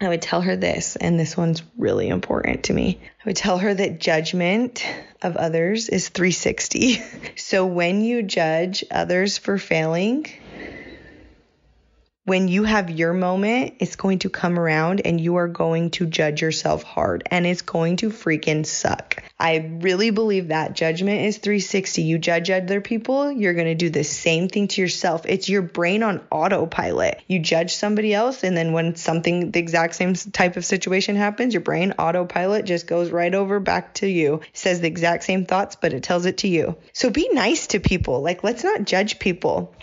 I 0.00 0.08
would 0.08 0.22
tell 0.22 0.40
her 0.40 0.54
this, 0.54 0.94
and 0.94 1.18
this 1.18 1.36
one's 1.36 1.64
really 1.76 2.08
important 2.08 2.64
to 2.64 2.72
me. 2.72 3.00
I 3.02 3.28
would 3.28 3.36
tell 3.36 3.58
her 3.58 3.74
that 3.74 3.98
judgment 3.98 4.86
of 5.20 5.36
others 5.36 5.88
is 5.88 6.08
360. 6.08 7.02
So 7.36 7.66
when 7.66 8.02
you 8.02 8.22
judge 8.22 8.84
others 8.92 9.38
for 9.38 9.58
failing, 9.58 10.26
when 12.24 12.48
you 12.48 12.64
have 12.64 12.88
your 12.88 13.12
moment, 13.12 13.74
it's 13.80 13.96
going 13.96 14.20
to 14.20 14.30
come 14.30 14.58
around 14.58 15.02
and 15.04 15.20
you 15.20 15.36
are 15.36 15.48
going 15.48 15.90
to 15.90 16.06
judge 16.06 16.40
yourself 16.40 16.82
hard 16.82 17.22
and 17.30 17.46
it's 17.46 17.60
going 17.60 17.96
to 17.96 18.08
freaking 18.08 18.64
suck. 18.64 19.22
I 19.38 19.76
really 19.80 20.08
believe 20.08 20.48
that 20.48 20.74
judgment 20.74 21.20
is 21.26 21.36
360. 21.36 22.00
You 22.00 22.18
judge 22.18 22.48
other 22.48 22.80
people, 22.80 23.30
you're 23.30 23.52
going 23.52 23.66
to 23.66 23.74
do 23.74 23.90
the 23.90 24.04
same 24.04 24.48
thing 24.48 24.68
to 24.68 24.80
yourself. 24.80 25.26
It's 25.26 25.50
your 25.50 25.60
brain 25.60 26.02
on 26.02 26.22
autopilot. 26.30 27.20
You 27.26 27.40
judge 27.40 27.74
somebody 27.74 28.14
else, 28.14 28.42
and 28.42 28.56
then 28.56 28.72
when 28.72 28.96
something, 28.96 29.50
the 29.50 29.60
exact 29.60 29.94
same 29.94 30.14
type 30.14 30.56
of 30.56 30.64
situation 30.64 31.16
happens, 31.16 31.52
your 31.52 31.60
brain 31.60 31.92
autopilot 31.98 32.64
just 32.64 32.86
goes 32.86 33.10
right 33.10 33.34
over 33.34 33.60
back 33.60 33.94
to 33.94 34.08
you. 34.08 34.40
Says 34.54 34.80
the 34.80 34.88
exact 34.88 35.24
same 35.24 35.44
thoughts, 35.44 35.76
but 35.76 35.92
it 35.92 36.02
tells 36.02 36.24
it 36.24 36.38
to 36.38 36.48
you. 36.48 36.76
So 36.94 37.10
be 37.10 37.28
nice 37.32 37.66
to 37.68 37.80
people. 37.80 38.22
Like, 38.22 38.44
let's 38.44 38.64
not 38.64 38.84
judge 38.84 39.18
people. 39.18 39.74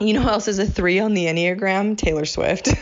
You 0.00 0.12
know 0.12 0.22
who 0.22 0.28
else 0.28 0.48
is 0.48 0.58
a 0.58 0.66
three 0.66 0.98
on 0.98 1.14
the 1.14 1.26
Enneagram? 1.26 1.96
Taylor 1.96 2.24
Swift. 2.24 2.68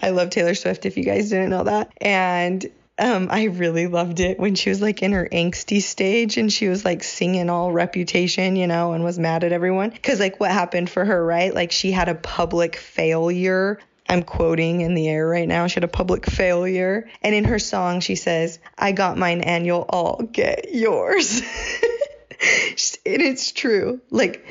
I 0.00 0.10
love 0.10 0.30
Taylor 0.30 0.56
Swift 0.56 0.84
if 0.84 0.96
you 0.96 1.04
guys 1.04 1.30
didn't 1.30 1.50
know 1.50 1.62
that. 1.62 1.92
And 1.98 2.66
um, 2.98 3.28
I 3.30 3.44
really 3.44 3.86
loved 3.86 4.18
it 4.18 4.36
when 4.40 4.56
she 4.56 4.68
was 4.68 4.82
like 4.82 5.04
in 5.04 5.12
her 5.12 5.28
angsty 5.30 5.80
stage 5.80 6.38
and 6.38 6.52
she 6.52 6.66
was 6.66 6.84
like 6.84 7.04
singing 7.04 7.50
all 7.50 7.70
reputation, 7.70 8.56
you 8.56 8.66
know, 8.66 8.94
and 8.94 9.04
was 9.04 9.16
mad 9.16 9.44
at 9.44 9.52
everyone. 9.52 9.92
Cause 10.02 10.18
like 10.18 10.40
what 10.40 10.50
happened 10.50 10.90
for 10.90 11.04
her, 11.04 11.24
right? 11.24 11.54
Like 11.54 11.70
she 11.70 11.92
had 11.92 12.08
a 12.08 12.16
public 12.16 12.74
failure. 12.74 13.78
I'm 14.08 14.24
quoting 14.24 14.80
in 14.80 14.94
the 14.94 15.08
air 15.08 15.28
right 15.28 15.46
now. 15.46 15.68
She 15.68 15.74
had 15.74 15.84
a 15.84 15.88
public 15.88 16.26
failure. 16.26 17.08
And 17.22 17.32
in 17.32 17.44
her 17.44 17.60
song, 17.60 18.00
she 18.00 18.16
says, 18.16 18.58
I 18.76 18.90
got 18.90 19.18
mine 19.18 19.42
and 19.42 19.64
you'll 19.64 19.86
all 19.88 20.20
get 20.20 20.74
yours. 20.74 21.40
and 21.40 23.22
it's 23.22 23.52
true. 23.52 24.00
Like, 24.10 24.44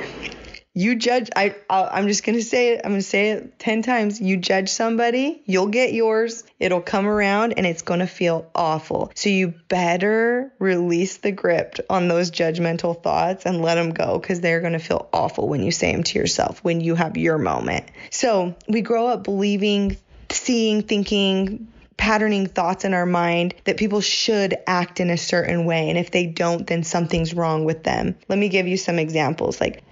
you 0.75 0.95
judge 0.95 1.29
I 1.35 1.55
I'm 1.69 2.07
just 2.07 2.23
going 2.23 2.37
to 2.37 2.43
say 2.43 2.73
it. 2.73 2.81
I'm 2.83 2.91
going 2.91 3.01
to 3.01 3.07
say 3.07 3.31
it 3.31 3.57
10 3.57 3.81
times. 3.81 4.21
You 4.21 4.37
judge 4.37 4.69
somebody, 4.69 5.41
you'll 5.45 5.67
get 5.67 5.93
yours. 5.93 6.43
It'll 6.59 6.81
come 6.81 7.07
around 7.07 7.53
and 7.57 7.65
it's 7.65 7.81
going 7.81 8.01
to 8.01 8.07
feel 8.07 8.51
awful. 8.53 9.11
So 9.15 9.29
you 9.29 9.53
better 9.69 10.53
release 10.59 11.17
the 11.17 11.31
grip 11.31 11.79
on 11.89 12.07
those 12.07 12.29
judgmental 12.29 13.01
thoughts 13.01 13.45
and 13.45 13.61
let 13.61 13.75
them 13.75 13.91
go 13.91 14.19
cuz 14.19 14.41
they're 14.41 14.61
going 14.61 14.73
to 14.73 14.79
feel 14.79 15.07
awful 15.13 15.47
when 15.47 15.63
you 15.63 15.71
say 15.71 15.91
them 15.91 16.03
to 16.03 16.19
yourself 16.19 16.63
when 16.63 16.81
you 16.81 16.95
have 16.95 17.17
your 17.17 17.37
moment. 17.37 17.85
So, 18.09 18.55
we 18.67 18.81
grow 18.81 19.07
up 19.07 19.23
believing, 19.23 19.97
seeing, 20.29 20.81
thinking, 20.81 21.67
patterning 21.97 22.47
thoughts 22.47 22.83
in 22.83 22.93
our 22.93 23.05
mind 23.05 23.55
that 23.63 23.77
people 23.77 24.01
should 24.01 24.55
act 24.67 24.99
in 24.99 25.09
a 25.09 25.17
certain 25.17 25.65
way. 25.65 25.89
And 25.89 25.97
if 25.97 26.11
they 26.11 26.25
don't, 26.25 26.67
then 26.67 26.83
something's 26.83 27.33
wrong 27.33 27.63
with 27.63 27.83
them. 27.83 28.15
Let 28.27 28.37
me 28.37 28.49
give 28.49 28.67
you 28.67 28.77
some 28.77 28.99
examples. 28.99 29.61
Like, 29.61 29.83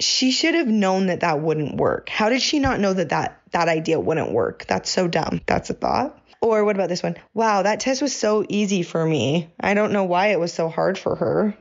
she 0.00 0.30
should 0.30 0.54
have 0.54 0.66
known 0.66 1.06
that 1.06 1.20
that 1.20 1.40
wouldn't 1.40 1.76
work. 1.76 2.08
How 2.08 2.28
did 2.28 2.42
she 2.42 2.58
not 2.58 2.80
know 2.80 2.92
that 2.92 3.10
that, 3.10 3.40
that 3.52 3.68
idea 3.68 4.00
wouldn't 4.00 4.32
work? 4.32 4.64
That's 4.66 4.90
so 4.90 5.08
dumb. 5.08 5.40
That's 5.46 5.70
a 5.70 5.74
thought. 5.74 6.18
Or 6.40 6.64
what 6.64 6.76
about 6.76 6.88
this 6.88 7.02
one? 7.02 7.16
Wow, 7.34 7.62
that 7.62 7.80
test 7.80 8.00
was 8.00 8.16
so 8.16 8.44
easy 8.48 8.82
for 8.82 9.04
me. 9.04 9.50
I 9.60 9.74
don't 9.74 9.92
know 9.92 10.04
why 10.04 10.28
it 10.28 10.40
was 10.40 10.52
so 10.52 10.68
hard 10.68 10.98
for 10.98 11.16
her. 11.16 11.54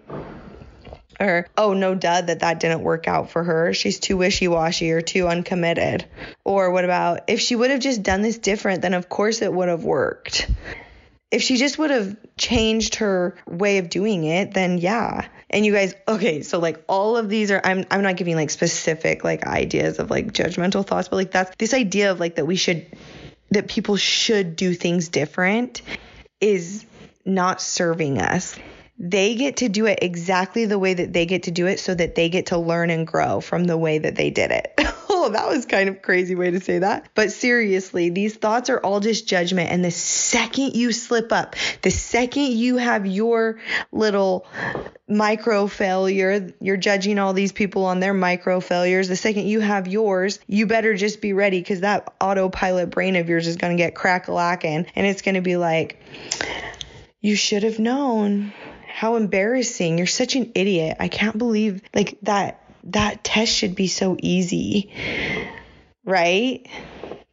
Or, 1.19 1.47
oh, 1.57 1.73
no, 1.73 1.95
duh, 1.95 2.21
that 2.21 2.39
that 2.39 2.61
didn't 2.61 2.81
work 2.81 3.05
out 3.05 3.29
for 3.29 3.43
her. 3.43 3.73
She's 3.73 3.99
too 3.99 4.15
wishy 4.15 4.47
washy 4.47 4.91
or 4.91 5.01
too 5.01 5.27
uncommitted. 5.27 6.05
Or 6.45 6.71
what 6.71 6.85
about 6.85 7.21
if 7.27 7.41
she 7.41 7.57
would 7.57 7.71
have 7.71 7.81
just 7.81 8.03
done 8.03 8.21
this 8.21 8.37
different, 8.37 8.81
then 8.81 8.93
of 8.93 9.09
course 9.09 9.41
it 9.41 9.51
would 9.51 9.67
have 9.67 9.83
worked. 9.83 10.49
If 11.31 11.43
she 11.43 11.57
just 11.57 11.77
would 11.77 11.91
have 11.91 12.17
changed 12.37 12.95
her 12.95 13.37
way 13.45 13.77
of 13.77 13.89
doing 13.89 14.23
it, 14.23 14.53
then 14.53 14.79
yeah. 14.79 15.27
And 15.49 15.65
you 15.65 15.73
guys, 15.73 15.93
okay, 16.07 16.41
so 16.41 16.59
like 16.59 16.83
all 16.87 17.17
of 17.17 17.29
these 17.29 17.51
are 17.51 17.61
I'm 17.63 17.85
I'm 17.91 18.01
not 18.01 18.17
giving 18.17 18.35
like 18.35 18.49
specific 18.49 19.23
like 19.23 19.45
ideas 19.45 19.99
of 19.99 20.09
like 20.09 20.33
judgmental 20.33 20.85
thoughts, 20.85 21.07
but 21.07 21.17
like 21.17 21.31
that's 21.31 21.55
this 21.57 21.73
idea 21.73 22.11
of 22.11 22.19
like 22.19 22.35
that 22.35 22.45
we 22.45 22.55
should 22.55 22.85
that 23.51 23.67
people 23.67 23.95
should 23.95 24.55
do 24.55 24.73
things 24.73 25.09
different 25.09 25.81
is 26.41 26.85
not 27.25 27.61
serving 27.61 28.19
us. 28.19 28.57
They 28.97 29.35
get 29.35 29.57
to 29.57 29.69
do 29.69 29.85
it 29.85 29.99
exactly 30.01 30.65
the 30.65 30.77
way 30.77 30.93
that 30.93 31.13
they 31.13 31.25
get 31.25 31.43
to 31.43 31.51
do 31.51 31.67
it 31.67 31.79
so 31.79 31.95
that 31.95 32.15
they 32.15 32.29
get 32.29 32.47
to 32.47 32.57
learn 32.57 32.89
and 32.89 33.07
grow 33.07 33.39
from 33.39 33.63
the 33.63 33.77
way 33.77 33.97
that 33.97 34.15
they 34.15 34.29
did 34.29 34.51
it. 34.51 34.73
oh, 35.19 35.29
that 35.29 35.47
was 35.49 35.65
kind 35.65 35.89
of 35.89 36.01
crazy 36.01 36.35
way 36.35 36.51
to 36.51 36.59
say 36.59 36.79
that. 36.79 37.09
But 37.13 37.31
seriously, 37.31 38.09
these 38.09 38.35
thoughts 38.35 38.69
are 38.69 38.79
all 38.79 38.99
just 39.01 39.27
judgment. 39.27 39.69
And 39.69 39.83
the 39.83 39.91
second 39.91 40.75
you 40.75 40.91
slip 40.91 41.33
up, 41.33 41.55
the 41.81 41.91
second 41.91 42.53
you 42.53 42.77
have 42.77 43.05
your 43.05 43.59
little 43.91 44.47
micro 45.07 45.67
failure, 45.67 46.53
you're 46.61 46.77
judging 46.77 47.19
all 47.19 47.33
these 47.33 47.51
people 47.51 47.85
on 47.85 47.99
their 47.99 48.13
micro 48.13 48.59
failures. 48.61 49.07
The 49.09 49.15
second 49.15 49.47
you 49.47 49.59
have 49.59 49.87
yours, 49.87 50.39
you 50.47 50.67
better 50.67 50.95
just 50.95 51.21
be 51.21 51.33
ready 51.33 51.59
because 51.59 51.81
that 51.81 52.13
autopilot 52.21 52.89
brain 52.89 53.15
of 53.15 53.27
yours 53.27 53.47
is 53.47 53.57
going 53.57 53.75
to 53.75 53.81
get 53.83 53.95
crack 53.95 54.29
a 54.29 54.31
lacking 54.31 54.85
and 54.95 55.05
it's 55.05 55.21
going 55.21 55.35
to 55.35 55.41
be 55.41 55.57
like, 55.57 56.01
you 57.19 57.35
should 57.35 57.63
have 57.63 57.79
known. 57.79 58.53
How 58.87 59.15
embarrassing. 59.15 59.97
You're 59.97 60.07
such 60.07 60.35
an 60.35 60.51
idiot. 60.55 60.97
I 60.99 61.07
can't 61.07 61.37
believe 61.37 61.81
like 61.93 62.17
that 62.23 62.68
that 62.85 63.23
test 63.23 63.53
should 63.53 63.75
be 63.75 63.87
so 63.87 64.17
easy. 64.21 64.91
Right? 66.03 66.67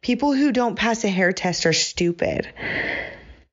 People 0.01 0.33
who 0.33 0.51
don't 0.51 0.75
pass 0.75 1.03
a 1.03 1.09
hair 1.09 1.31
test 1.31 1.65
are 1.65 1.73
stupid. 1.73 2.47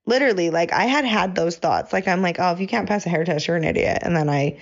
Literally, 0.07 0.51
like 0.51 0.73
I 0.73 0.85
had 0.85 1.05
had 1.05 1.35
those 1.35 1.57
thoughts. 1.57 1.93
Like 1.93 2.09
I'm 2.09 2.21
like, 2.21 2.37
oh, 2.39 2.53
if 2.53 2.61
you 2.61 2.67
can't 2.67 2.89
pass 2.89 3.07
a 3.07 3.09
hair 3.09 3.25
test, 3.25 3.49
you're 3.49 3.57
an 3.57 3.65
idiot. 3.65 3.99
And 4.03 4.15
then 4.15 4.29
I 4.29 4.59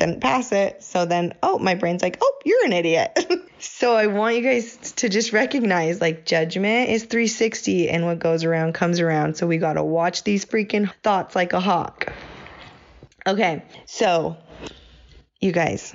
didn't 0.00 0.20
pass 0.20 0.50
it. 0.50 0.82
So 0.82 1.04
then, 1.04 1.34
oh, 1.42 1.58
my 1.58 1.74
brain's 1.74 2.02
like, 2.02 2.18
oh, 2.20 2.38
you're 2.44 2.64
an 2.64 2.72
idiot. 2.72 3.18
so 3.58 3.94
I 3.94 4.06
want 4.06 4.34
you 4.34 4.42
guys 4.42 4.92
to 4.96 5.08
just 5.08 5.32
recognize 5.32 6.00
like 6.00 6.24
judgment 6.24 6.88
is 6.88 7.04
360 7.04 7.90
and 7.90 8.06
what 8.06 8.18
goes 8.18 8.42
around 8.42 8.72
comes 8.72 8.98
around. 8.98 9.36
So 9.36 9.46
we 9.46 9.58
got 9.58 9.74
to 9.74 9.84
watch 9.84 10.24
these 10.24 10.44
freaking 10.44 10.90
thoughts 11.02 11.36
like 11.36 11.52
a 11.52 11.60
hawk. 11.60 12.12
Okay, 13.26 13.62
so 13.84 14.38
you 15.40 15.52
guys, 15.52 15.94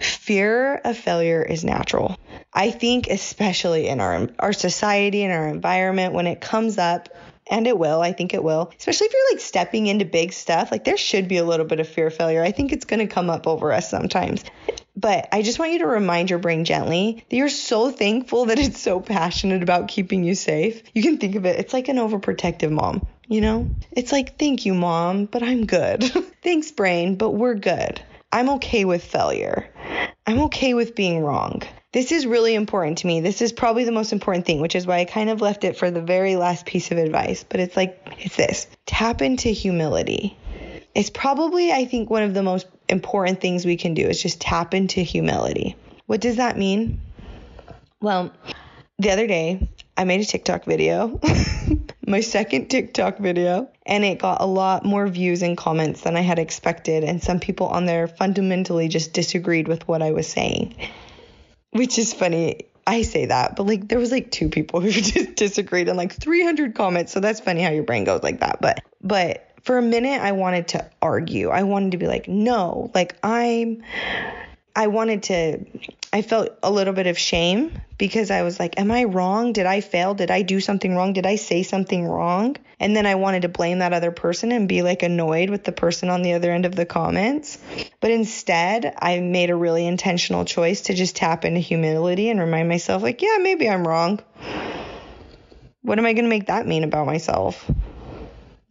fear 0.00 0.76
of 0.76 0.96
failure 0.96 1.42
is 1.42 1.64
natural. 1.64 2.16
I 2.52 2.70
think 2.70 3.06
especially 3.08 3.86
in 3.86 4.00
our 4.00 4.28
our 4.38 4.52
society 4.52 5.22
and 5.22 5.32
our 5.32 5.48
environment 5.48 6.14
when 6.14 6.26
it 6.26 6.40
comes 6.40 6.78
up 6.78 7.08
and 7.50 7.66
it 7.66 7.76
will. 7.76 8.00
I 8.00 8.12
think 8.12 8.32
it 8.32 8.42
will. 8.42 8.72
Especially 8.78 9.08
if 9.08 9.12
you're 9.12 9.32
like 9.32 9.40
stepping 9.40 9.86
into 9.88 10.04
big 10.04 10.32
stuff, 10.32 10.70
like 10.70 10.84
there 10.84 10.96
should 10.96 11.28
be 11.28 11.36
a 11.36 11.44
little 11.44 11.66
bit 11.66 11.80
of 11.80 11.88
fear 11.88 12.06
of 12.06 12.14
failure. 12.14 12.42
I 12.42 12.52
think 12.52 12.72
it's 12.72 12.84
going 12.84 13.00
to 13.00 13.12
come 13.12 13.28
up 13.28 13.46
over 13.46 13.72
us 13.72 13.90
sometimes. 13.90 14.44
But 14.96 15.28
I 15.32 15.42
just 15.42 15.58
want 15.58 15.72
you 15.72 15.80
to 15.80 15.86
remind 15.86 16.30
your 16.30 16.38
brain 16.38 16.64
gently 16.64 17.24
that 17.28 17.36
you're 17.36 17.48
so 17.48 17.90
thankful 17.90 18.46
that 18.46 18.58
it's 18.58 18.80
so 18.80 19.00
passionate 19.00 19.62
about 19.62 19.88
keeping 19.88 20.24
you 20.24 20.34
safe. 20.34 20.82
You 20.94 21.02
can 21.02 21.18
think 21.18 21.34
of 21.34 21.46
it, 21.46 21.58
it's 21.58 21.72
like 21.72 21.88
an 21.88 21.96
overprotective 21.96 22.70
mom, 22.70 23.06
you 23.26 23.40
know? 23.40 23.70
It's 23.92 24.12
like, 24.12 24.38
thank 24.38 24.66
you, 24.66 24.74
mom, 24.74 25.24
but 25.24 25.42
I'm 25.42 25.66
good. 25.66 26.04
Thanks, 26.42 26.70
brain, 26.70 27.16
but 27.16 27.30
we're 27.30 27.54
good. 27.54 28.02
I'm 28.32 28.48
okay 28.50 28.84
with 28.84 29.04
failure. 29.04 29.68
I'm 30.26 30.40
okay 30.42 30.74
with 30.74 30.94
being 30.94 31.22
wrong. 31.22 31.62
This 31.92 32.12
is 32.12 32.24
really 32.24 32.54
important 32.54 32.98
to 32.98 33.08
me. 33.08 33.20
This 33.20 33.42
is 33.42 33.50
probably 33.52 33.84
the 33.84 33.90
most 33.90 34.12
important 34.12 34.46
thing, 34.46 34.60
which 34.60 34.76
is 34.76 34.86
why 34.86 34.98
I 34.98 35.04
kind 35.04 35.28
of 35.28 35.40
left 35.40 35.64
it 35.64 35.76
for 35.76 35.90
the 35.90 36.00
very 36.00 36.36
last 36.36 36.64
piece 36.64 36.92
of 36.92 36.98
advice. 36.98 37.44
But 37.48 37.58
it's 37.58 37.76
like, 37.76 37.98
it's 38.18 38.36
this 38.36 38.68
tap 38.86 39.22
into 39.22 39.48
humility. 39.48 40.36
It's 40.94 41.10
probably, 41.10 41.72
I 41.72 41.84
think, 41.86 42.08
one 42.08 42.22
of 42.22 42.34
the 42.34 42.44
most 42.44 42.68
important 42.88 43.40
things 43.40 43.66
we 43.66 43.76
can 43.76 43.94
do 43.94 44.06
is 44.06 44.22
just 44.22 44.40
tap 44.40 44.74
into 44.74 45.00
humility. 45.00 45.76
What 46.06 46.20
does 46.20 46.36
that 46.36 46.56
mean? 46.56 47.00
Well, 48.00 48.32
the 48.98 49.10
other 49.10 49.26
day, 49.26 49.68
I 50.00 50.04
made 50.04 50.20
a 50.20 50.24
TikTok 50.24 50.64
video, 50.64 51.20
my 52.06 52.20
second 52.20 52.68
TikTok 52.68 53.18
video, 53.18 53.68
and 53.84 54.04
it 54.04 54.18
got 54.18 54.40
a 54.40 54.46
lot 54.46 54.84
more 54.84 55.06
views 55.06 55.42
and 55.42 55.56
comments 55.56 56.00
than 56.00 56.16
I 56.16 56.22
had 56.22 56.38
expected. 56.38 57.04
And 57.04 57.22
some 57.22 57.38
people 57.38 57.66
on 57.68 57.84
there 57.84 58.08
fundamentally 58.08 58.88
just 58.88 59.12
disagreed 59.12 59.68
with 59.68 59.86
what 59.86 60.00
I 60.02 60.12
was 60.12 60.26
saying 60.26 60.74
which 61.70 61.98
is 61.98 62.12
funny. 62.12 62.66
I 62.86 63.02
say 63.02 63.26
that, 63.26 63.56
but 63.56 63.66
like 63.66 63.88
there 63.88 63.98
was 63.98 64.10
like 64.10 64.30
two 64.30 64.48
people 64.48 64.80
who 64.80 64.90
just 64.90 65.34
disagreed 65.36 65.88
and 65.88 65.96
like 65.96 66.12
300 66.12 66.74
comments. 66.74 67.12
So 67.12 67.20
that's 67.20 67.40
funny 67.40 67.62
how 67.62 67.70
your 67.70 67.84
brain 67.84 68.04
goes 68.04 68.22
like 68.22 68.40
that. 68.40 68.60
But 68.60 68.82
but 69.00 69.46
for 69.62 69.78
a 69.78 69.82
minute 69.82 70.20
I 70.20 70.32
wanted 70.32 70.68
to 70.68 70.90
argue. 71.00 71.50
I 71.50 71.62
wanted 71.62 71.92
to 71.92 71.98
be 71.98 72.06
like, 72.06 72.28
"No, 72.28 72.90
like 72.94 73.16
I'm 73.22 73.82
I 74.80 74.86
wanted 74.86 75.24
to 75.24 75.66
I 76.10 76.22
felt 76.22 76.56
a 76.62 76.70
little 76.70 76.94
bit 76.94 77.06
of 77.06 77.18
shame 77.18 77.82
because 77.98 78.30
I 78.30 78.44
was 78.44 78.58
like, 78.58 78.80
am 78.80 78.90
I 78.90 79.04
wrong? 79.04 79.52
Did 79.52 79.66
I 79.66 79.82
fail? 79.82 80.14
Did 80.14 80.30
I 80.30 80.40
do 80.40 80.58
something 80.58 80.96
wrong? 80.96 81.12
Did 81.12 81.26
I 81.26 81.36
say 81.36 81.62
something 81.64 82.08
wrong? 82.08 82.56
And 82.80 82.96
then 82.96 83.04
I 83.04 83.16
wanted 83.16 83.42
to 83.42 83.50
blame 83.50 83.80
that 83.80 83.92
other 83.92 84.10
person 84.10 84.52
and 84.52 84.66
be 84.66 84.80
like 84.80 85.02
annoyed 85.02 85.50
with 85.50 85.64
the 85.64 85.72
person 85.72 86.08
on 86.08 86.22
the 86.22 86.32
other 86.32 86.50
end 86.50 86.64
of 86.64 86.74
the 86.74 86.86
comments. 86.86 87.58
But 88.00 88.10
instead, 88.10 88.94
I 88.98 89.20
made 89.20 89.50
a 89.50 89.54
really 89.54 89.86
intentional 89.86 90.46
choice 90.46 90.80
to 90.82 90.94
just 90.94 91.14
tap 91.14 91.44
into 91.44 91.60
humility 91.60 92.30
and 92.30 92.40
remind 92.40 92.70
myself, 92.70 93.02
like, 93.02 93.20
yeah, 93.20 93.36
maybe 93.38 93.68
I'm 93.68 93.86
wrong. 93.86 94.20
What 95.82 95.98
am 95.98 96.06
I 96.06 96.14
going 96.14 96.24
to 96.24 96.30
make 96.30 96.46
that 96.46 96.66
mean 96.66 96.84
about 96.84 97.04
myself? 97.04 97.70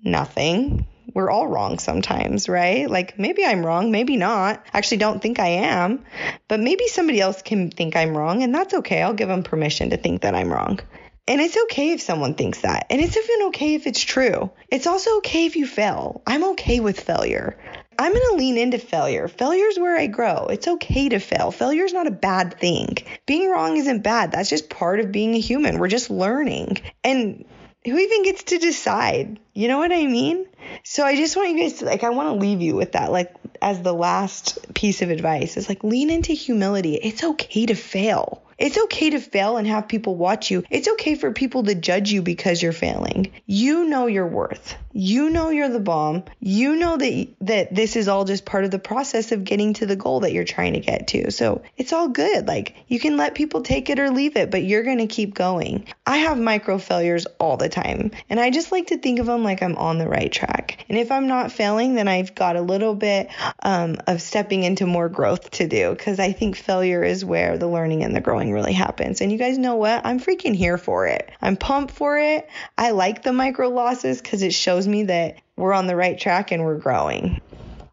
Nothing 0.04 0.88
we're 1.14 1.30
all 1.30 1.48
wrong 1.48 1.80
sometimes, 1.80 2.50
right? 2.50 2.90
Like 2.90 3.18
maybe 3.18 3.46
I'm 3.46 3.66
wrong, 3.66 3.92
maybe 3.92 4.18
not. 4.18 4.64
Actually 4.74 4.98
don't 4.98 5.22
think 5.22 5.40
I 5.40 5.48
am, 5.48 6.06
but 6.48 6.60
maybe 6.60 6.88
somebody 6.88 7.22
else 7.22 7.42
can 7.42 7.72
think 7.72 7.96
I'm 7.96 8.16
wrong, 8.16 8.44
and 8.44 8.54
that's 8.54 8.74
okay. 8.76 9.02
I'll 9.02 9.14
give 9.14 9.30
them 9.30 9.44
permission 9.44 9.92
to 9.92 9.98
think 9.98 10.22
that 10.22 10.36
I'm 10.36 10.52
wrong. 10.52 10.80
And 11.28 11.40
it's 11.40 11.58
okay 11.66 11.92
if 11.92 12.02
someone 12.02 12.34
thinks 12.34 12.62
that. 12.62 12.88
And 12.90 13.00
it's 13.00 13.16
even 13.16 13.48
okay 13.50 13.76
if 13.76 13.86
it's 13.86 14.02
true. 14.02 14.50
It's 14.68 14.88
also 14.88 15.18
okay 15.18 15.46
if 15.46 15.56
you 15.56 15.68
fail. 15.68 16.24
I'm 16.26 16.44
okay 16.52 16.80
with 16.80 17.00
failure. 17.00 17.56
I'm 18.00 18.14
going 18.14 18.30
to 18.32 18.38
lean 18.38 18.58
into 18.58 18.80
failure. 18.80 19.28
Failure 19.28 19.68
is 19.68 19.78
where 19.78 19.96
I 19.96 20.08
grow. 20.08 20.48
It's 20.48 20.68
okay 20.68 21.10
to 21.10 21.20
fail. 21.20 21.52
Failure 21.52 21.84
is 21.84 21.94
not 21.94 22.08
a 22.08 22.12
bad 22.12 22.58
thing. 22.60 22.98
Being 23.28 23.52
wrong 23.52 23.78
isn't 23.78 24.02
bad. 24.02 24.32
That's 24.32 24.50
just 24.50 24.70
part 24.72 25.02
of 25.02 25.12
being 25.12 25.36
a 25.36 25.40
human. 25.40 25.78
We're 25.78 25.88
just 25.88 26.10
learning. 26.10 26.78
And 27.04 27.46
who 27.86 27.98
even 27.98 28.24
gets 28.24 28.44
to 28.44 28.58
decide? 28.58 29.40
You 29.54 29.68
know 29.68 29.78
what 29.78 29.92
I 29.92 30.06
mean? 30.06 30.46
So 30.84 31.04
I 31.06 31.16
just 31.16 31.36
want 31.36 31.52
you 31.52 31.60
guys 31.62 31.80
to 31.80 31.86
like 31.86 32.04
I 32.04 32.10
want 32.10 32.30
to 32.30 32.40
leave 32.40 32.62
you 32.62 32.76
with 32.76 32.94
that 32.94 33.12
like 33.12 33.34
as 33.62 33.82
the 33.82 33.94
last 33.94 34.74
piece 34.74 35.02
of 35.02 35.10
advice 35.10 35.58
is 35.58 35.70
like 35.70 35.84
lean 35.84 36.10
into 36.10 36.34
humility. 36.34 36.96
It's 36.96 37.24
okay 37.24 37.66
to 37.68 37.76
fail. 37.76 38.44
It's 38.58 38.78
okay 38.78 39.12
to 39.12 39.20
fail 39.20 39.56
and 39.56 39.66
have 39.68 39.88
people 39.88 40.16
watch 40.16 40.52
you. 40.52 40.66
It's 40.70 40.90
okay 40.90 41.16
for 41.16 41.32
people 41.32 41.64
to 41.64 41.76
judge 41.76 42.12
you 42.12 42.22
because 42.22 42.62
you're 42.62 42.74
failing. 42.74 43.32
You 43.46 43.86
know 43.86 44.08
your 44.08 44.28
worth. 44.28 44.76
You 45.02 45.30
know 45.30 45.50
you're 45.50 45.70
the 45.70 45.80
bomb. 45.80 46.24
You 46.42 46.76
know 46.76 46.98
that 46.98 47.28
that 47.40 47.74
this 47.74 47.96
is 47.96 48.10
all 48.10 48.26
just 48.26 48.44
part 48.44 48.66
of 48.66 48.72
the 48.72 48.80
process 48.80 49.32
of 49.32 49.46
getting 49.46 49.72
to 49.76 49.86
the 49.86 49.96
goal 49.96 50.20
that 50.20 50.34
you're 50.34 50.44
trying 50.44 50.74
to 50.74 50.82
get 50.82 51.08
to. 51.10 51.32
So, 51.32 51.62
it's 51.78 51.94
all 51.94 52.10
good. 52.10 52.50
Like 52.50 52.76
you 52.90 53.00
can 53.00 53.16
let 53.16 53.34
people 53.34 53.62
take 53.62 53.90
it 53.90 53.98
or 53.98 54.10
leave 54.12 54.36
it, 54.36 54.52
but 54.52 54.62
you're 54.62 54.84
going 54.84 54.98
to 54.98 55.08
keep 55.08 55.34
going. 55.34 55.86
I 56.06 56.18
have 56.18 56.38
micro 56.38 56.80
failures 56.80 57.28
all 57.40 57.56
the 57.56 57.70
time, 57.70 58.12
and 58.30 58.42
I 58.42 58.50
just 58.50 58.74
like 58.74 58.88
to 58.88 58.98
think 58.98 59.20
of 59.20 59.26
them 59.26 59.42
like 59.42 59.64
I'm 59.64 59.78
on 59.78 60.00
the 60.00 60.08
right 60.10 60.30
track. 60.30 60.86
And 60.90 60.98
if 60.98 61.14
I'm 61.14 61.28
not 61.28 61.54
failing, 61.54 61.96
then 61.96 62.10
I've 62.10 62.36
got 62.36 62.58
a 62.58 62.62
little 62.62 62.94
bit 62.94 63.30
um, 63.64 63.96
of 64.06 64.22
stepping 64.22 64.64
into 64.64 64.86
more 64.86 65.08
growth 65.08 65.50
to 65.52 65.68
do 65.70 65.92
because 65.92 66.20
I 66.20 66.34
think 66.34 66.58
failure 66.58 67.06
is 67.06 67.24
where 67.24 67.58
the 67.58 67.68
learning 67.68 68.04
and 68.04 68.14
the 68.14 68.20
growing 68.20 68.52
really 68.52 68.74
happens. 68.74 69.22
And 69.22 69.32
you 69.32 69.38
guys 69.38 69.58
know 69.58 69.76
what? 69.76 70.06
I'm 70.06 70.20
freaking 70.20 70.56
here 70.56 70.78
for 70.78 71.08
it. 71.08 71.32
I'm 71.42 71.56
pumped 71.56 71.94
for 71.94 72.20
it. 72.20 72.50
I 72.78 72.92
like 72.92 73.24
the 73.24 73.32
micro 73.32 73.70
losses 73.70 74.22
because 74.22 74.42
it 74.42 74.54
shows 74.54 74.89
me 74.90 75.04
that 75.04 75.42
we're 75.56 75.74
on 75.74 75.88
the 75.88 75.96
right 75.96 76.18
track 76.18 76.52
and 76.52 76.64
we're 76.64 76.78
growing. 76.78 77.42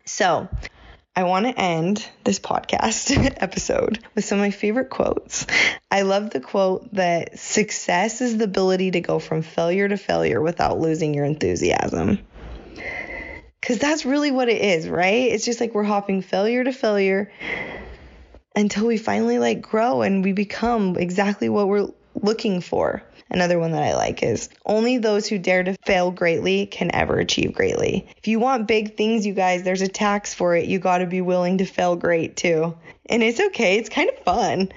So, 0.04 0.48
I 1.18 1.24
want 1.24 1.46
to 1.46 1.58
end 1.58 2.06
this 2.24 2.38
podcast 2.38 3.36
episode 3.42 3.98
with 4.14 4.26
some 4.26 4.38
of 4.38 4.42
my 4.42 4.50
favorite 4.50 4.90
quotes. 4.90 5.46
I 5.90 6.02
love 6.02 6.28
the 6.28 6.40
quote 6.40 6.92
that 6.94 7.38
success 7.38 8.20
is 8.20 8.36
the 8.36 8.44
ability 8.44 8.90
to 8.90 9.00
go 9.00 9.18
from 9.18 9.40
failure 9.40 9.88
to 9.88 9.96
failure 9.96 10.42
without 10.42 10.78
losing 10.78 11.14
your 11.14 11.24
enthusiasm. 11.24 12.18
Because 13.60 13.78
that's 13.78 14.04
really 14.04 14.30
what 14.30 14.50
it 14.50 14.60
is, 14.60 14.88
right? 14.88 15.32
It's 15.32 15.44
just 15.44 15.58
like 15.58 15.74
we're 15.74 15.84
hopping 15.84 16.20
failure 16.20 16.62
to 16.62 16.72
failure 16.72 17.32
until 18.54 18.86
we 18.86 18.98
finally 18.98 19.38
like 19.38 19.62
grow 19.62 20.02
and 20.02 20.22
we 20.22 20.32
become 20.32 20.96
exactly 20.96 21.48
what 21.48 21.66
we're 21.66 21.88
looking 22.26 22.60
for. 22.60 23.02
Another 23.28 23.58
one 23.58 23.72
that 23.72 23.82
I 23.82 23.94
like 23.94 24.22
is 24.22 24.50
only 24.64 24.98
those 24.98 25.26
who 25.26 25.38
dare 25.38 25.64
to 25.64 25.76
fail 25.84 26.10
greatly 26.12 26.66
can 26.66 26.94
ever 26.94 27.18
achieve 27.18 27.54
greatly. 27.54 28.06
If 28.18 28.28
you 28.28 28.38
want 28.38 28.68
big 28.68 28.96
things, 28.96 29.26
you 29.26 29.32
guys, 29.32 29.62
there's 29.64 29.82
a 29.82 29.88
tax 29.88 30.32
for 30.32 30.54
it. 30.54 30.66
You 30.66 30.78
got 30.78 30.98
to 30.98 31.06
be 31.06 31.20
willing 31.20 31.58
to 31.58 31.64
fail 31.64 31.96
great 31.96 32.36
too. 32.36 32.76
And 33.06 33.22
it's 33.22 33.40
okay, 33.40 33.78
it's 33.78 33.88
kind 33.88 34.10
of 34.10 34.18
fun. 34.18 34.68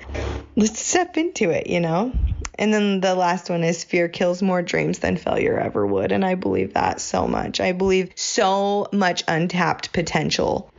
Let's 0.55 0.79
step 0.79 1.17
into 1.17 1.51
it, 1.51 1.67
you 1.67 1.79
know? 1.79 2.11
And 2.57 2.73
then 2.73 3.01
the 3.01 3.15
last 3.15 3.49
one 3.49 3.63
is 3.63 3.83
fear 3.83 4.09
kills 4.09 4.41
more 4.41 4.61
dreams 4.61 4.99
than 4.99 5.15
failure 5.15 5.57
ever 5.57 5.85
would. 5.85 6.11
And 6.11 6.25
I 6.25 6.35
believe 6.35 6.73
that 6.73 6.99
so 6.99 7.27
much. 7.27 7.61
I 7.61 7.71
believe 7.71 8.11
so 8.15 8.87
much 8.91 9.23
untapped 9.27 9.93
potential 9.93 10.71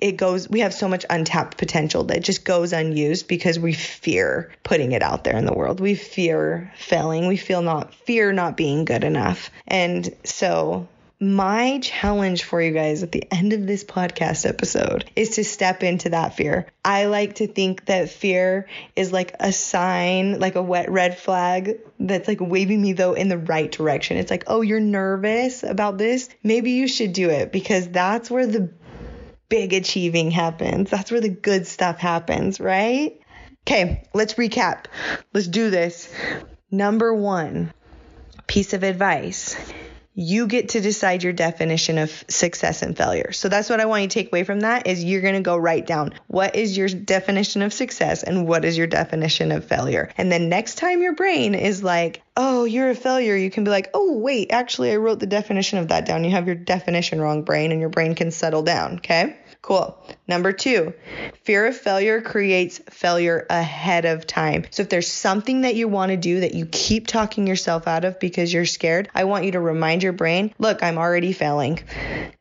it 0.00 0.16
goes 0.16 0.48
we 0.48 0.60
have 0.60 0.74
so 0.74 0.88
much 0.88 1.04
untapped 1.10 1.58
potential 1.58 2.04
that 2.04 2.22
just 2.22 2.44
goes 2.44 2.72
unused 2.72 3.28
because 3.28 3.58
we 3.58 3.72
fear 3.72 4.52
putting 4.62 4.92
it 4.92 5.02
out 5.02 5.24
there 5.24 5.36
in 5.36 5.46
the 5.46 5.52
world 5.52 5.80
we 5.80 5.94
fear 5.94 6.72
failing 6.76 7.26
we 7.26 7.36
feel 7.36 7.62
not 7.62 7.94
fear 7.94 8.32
not 8.32 8.56
being 8.56 8.84
good 8.84 9.04
enough 9.04 9.50
and 9.66 10.14
so 10.24 10.88
my 11.20 11.80
challenge 11.80 12.44
for 12.44 12.62
you 12.62 12.70
guys 12.70 13.02
at 13.02 13.10
the 13.10 13.24
end 13.32 13.52
of 13.52 13.66
this 13.66 13.82
podcast 13.82 14.48
episode 14.48 15.10
is 15.16 15.30
to 15.30 15.44
step 15.44 15.82
into 15.82 16.10
that 16.10 16.36
fear. 16.36 16.66
I 16.84 17.06
like 17.06 17.36
to 17.36 17.48
think 17.48 17.86
that 17.86 18.08
fear 18.08 18.68
is 18.94 19.12
like 19.12 19.34
a 19.40 19.52
sign, 19.52 20.38
like 20.38 20.54
a 20.54 20.62
wet 20.62 20.90
red 20.90 21.18
flag 21.18 21.80
that's 21.98 22.28
like 22.28 22.38
waving 22.40 22.80
me 22.80 22.92
though 22.92 23.14
in 23.14 23.28
the 23.28 23.38
right 23.38 23.70
direction. 23.70 24.16
It's 24.16 24.30
like, 24.30 24.44
oh, 24.46 24.60
you're 24.60 24.78
nervous 24.78 25.64
about 25.64 25.98
this? 25.98 26.28
Maybe 26.44 26.72
you 26.72 26.86
should 26.86 27.14
do 27.14 27.30
it 27.30 27.50
because 27.50 27.88
that's 27.88 28.30
where 28.30 28.46
the 28.46 28.70
big 29.48 29.72
achieving 29.72 30.30
happens. 30.30 30.90
That's 30.90 31.10
where 31.10 31.20
the 31.20 31.28
good 31.28 31.66
stuff 31.66 31.98
happens, 31.98 32.60
right? 32.60 33.18
Okay, 33.66 34.08
let's 34.14 34.34
recap. 34.34 34.86
Let's 35.32 35.46
do 35.46 35.70
this. 35.70 36.12
Number 36.70 37.14
one 37.14 37.72
piece 38.46 38.72
of 38.72 38.82
advice 38.82 39.56
you 40.20 40.48
get 40.48 40.70
to 40.70 40.80
decide 40.80 41.22
your 41.22 41.32
definition 41.32 41.96
of 41.96 42.10
success 42.26 42.82
and 42.82 42.96
failure. 42.96 43.30
So 43.30 43.48
that's 43.48 43.70
what 43.70 43.78
I 43.78 43.84
want 43.84 44.02
you 44.02 44.08
to 44.08 44.14
take 44.14 44.32
away 44.32 44.42
from 44.42 44.60
that 44.60 44.88
is 44.88 45.04
you're 45.04 45.20
going 45.20 45.36
to 45.36 45.42
go 45.42 45.56
write 45.56 45.86
down 45.86 46.12
what 46.26 46.56
is 46.56 46.76
your 46.76 46.88
definition 46.88 47.62
of 47.62 47.72
success 47.72 48.24
and 48.24 48.48
what 48.48 48.64
is 48.64 48.76
your 48.76 48.88
definition 48.88 49.52
of 49.52 49.64
failure. 49.64 50.10
And 50.18 50.32
then 50.32 50.48
next 50.48 50.74
time 50.74 51.02
your 51.02 51.14
brain 51.14 51.54
is 51.54 51.84
like, 51.84 52.20
"Oh, 52.36 52.64
you're 52.64 52.90
a 52.90 52.96
failure." 52.96 53.36
You 53.36 53.48
can 53.48 53.62
be 53.62 53.70
like, 53.70 53.90
"Oh, 53.94 54.18
wait, 54.18 54.50
actually 54.50 54.90
I 54.90 54.96
wrote 54.96 55.20
the 55.20 55.26
definition 55.26 55.78
of 55.78 55.86
that 55.88 56.04
down." 56.04 56.24
You 56.24 56.32
have 56.32 56.46
your 56.46 56.56
definition 56.56 57.20
wrong 57.20 57.42
brain 57.42 57.70
and 57.70 57.80
your 57.80 57.90
brain 57.90 58.16
can 58.16 58.32
settle 58.32 58.62
down, 58.62 58.96
okay? 58.96 59.36
Cool. 59.68 60.02
Number 60.26 60.50
two, 60.50 60.94
fear 61.42 61.66
of 61.66 61.76
failure 61.76 62.22
creates 62.22 62.78
failure 62.88 63.46
ahead 63.50 64.06
of 64.06 64.26
time. 64.26 64.64
So 64.70 64.80
if 64.80 64.88
there's 64.88 65.12
something 65.12 65.60
that 65.60 65.74
you 65.74 65.88
want 65.88 66.08
to 66.10 66.16
do 66.16 66.40
that 66.40 66.54
you 66.54 66.64
keep 66.64 67.06
talking 67.06 67.46
yourself 67.46 67.86
out 67.86 68.06
of 68.06 68.18
because 68.18 68.50
you're 68.50 68.64
scared, 68.64 69.10
I 69.14 69.24
want 69.24 69.44
you 69.44 69.52
to 69.52 69.60
remind 69.60 70.02
your 70.02 70.14
brain, 70.14 70.54
look, 70.58 70.82
I'm 70.82 70.96
already 70.96 71.34
failing. 71.34 71.80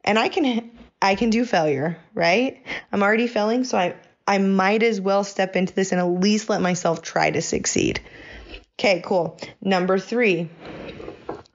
And 0.05 0.17
I 0.17 0.29
can 0.29 0.71
I 1.01 1.15
can 1.15 1.29
do 1.29 1.43
failure, 1.43 1.97
right? 2.13 2.63
I'm 2.93 3.03
already 3.03 3.27
failing, 3.27 3.65
so 3.65 3.77
I 3.77 3.95
I 4.25 4.37
might 4.37 4.81
as 4.81 5.01
well 5.01 5.25
step 5.25 5.57
into 5.57 5.73
this 5.73 5.91
and 5.91 5.99
at 5.99 6.05
least 6.05 6.47
let 6.47 6.61
myself 6.61 7.01
try 7.01 7.29
to 7.29 7.41
succeed. 7.41 7.99
Okay, 8.79 9.01
cool. 9.03 9.37
Number 9.61 9.99
3, 9.99 10.49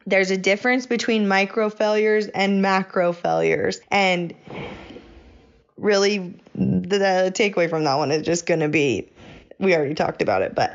there's 0.06 0.30
a 0.30 0.36
difference 0.36 0.84
between 0.84 1.28
micro 1.28 1.70
failures 1.70 2.26
and 2.26 2.60
macro 2.60 3.14
failures. 3.14 3.80
And 3.90 4.34
really 5.76 6.40
the, 6.54 6.98
the 6.98 7.32
takeaway 7.34 7.68
from 7.68 7.84
that 7.84 7.94
one 7.96 8.10
is 8.10 8.22
just 8.22 8.46
going 8.46 8.60
to 8.60 8.68
be 8.68 9.10
we 9.58 9.76
already 9.76 9.94
talked 9.94 10.22
about 10.22 10.42
it, 10.42 10.54
but 10.54 10.74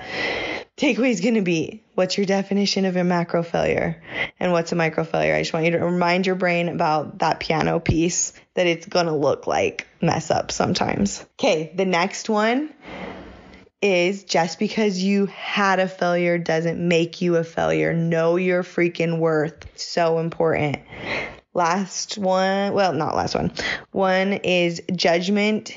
takeaway 0.78 1.10
is 1.10 1.22
going 1.22 1.36
to 1.36 1.42
be 1.42 1.84
what's 1.96 2.18
your 2.18 2.26
definition 2.26 2.86
of 2.86 2.96
a 2.96 3.04
macro 3.04 3.44
failure 3.44 4.02
and 4.40 4.52
what's 4.52 4.72
a 4.72 4.76
micro 4.76 5.04
failure. 5.04 5.36
I 5.36 5.42
just 5.42 5.54
want 5.54 5.66
you 5.66 5.72
to 5.72 5.80
remind 5.80 6.26
your 6.26 6.36
brain 6.36 6.70
about 6.70 7.20
that 7.20 7.40
piano 7.40 7.80
piece 7.80 8.34
that 8.54 8.66
it's 8.66 8.86
going 8.86 9.08
to 9.08 9.16
look 9.16 9.46
like 9.46 9.88
mess 10.02 10.32
up 10.32 10.52
sometimes. 10.52 11.26
Okay, 11.40 11.74
the 11.76 11.86
next 11.86 12.30
one 12.30 12.74
is 13.82 14.24
just 14.24 14.58
because 14.58 14.98
you 14.98 15.28
had 15.28 15.80
a 15.80 15.88
failure 15.88 16.38
doesn't 16.38 16.80
make 16.80 17.22
you 17.22 17.36
a 17.36 17.44
failure. 17.44 17.94
Know 17.94 18.38
your 18.38 18.64
freaking 18.64 19.20
worth. 19.20 19.66
So 19.78 20.20
important. 20.20 20.78
Last 21.58 22.20
one, 22.20 22.74
well, 22.74 22.94
not 22.94 23.16
last 23.16 23.34
one. 23.34 23.52
One 23.90 24.32
is 24.32 24.80
judgment 24.96 25.76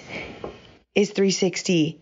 is 0.94 1.08
360. 1.08 1.98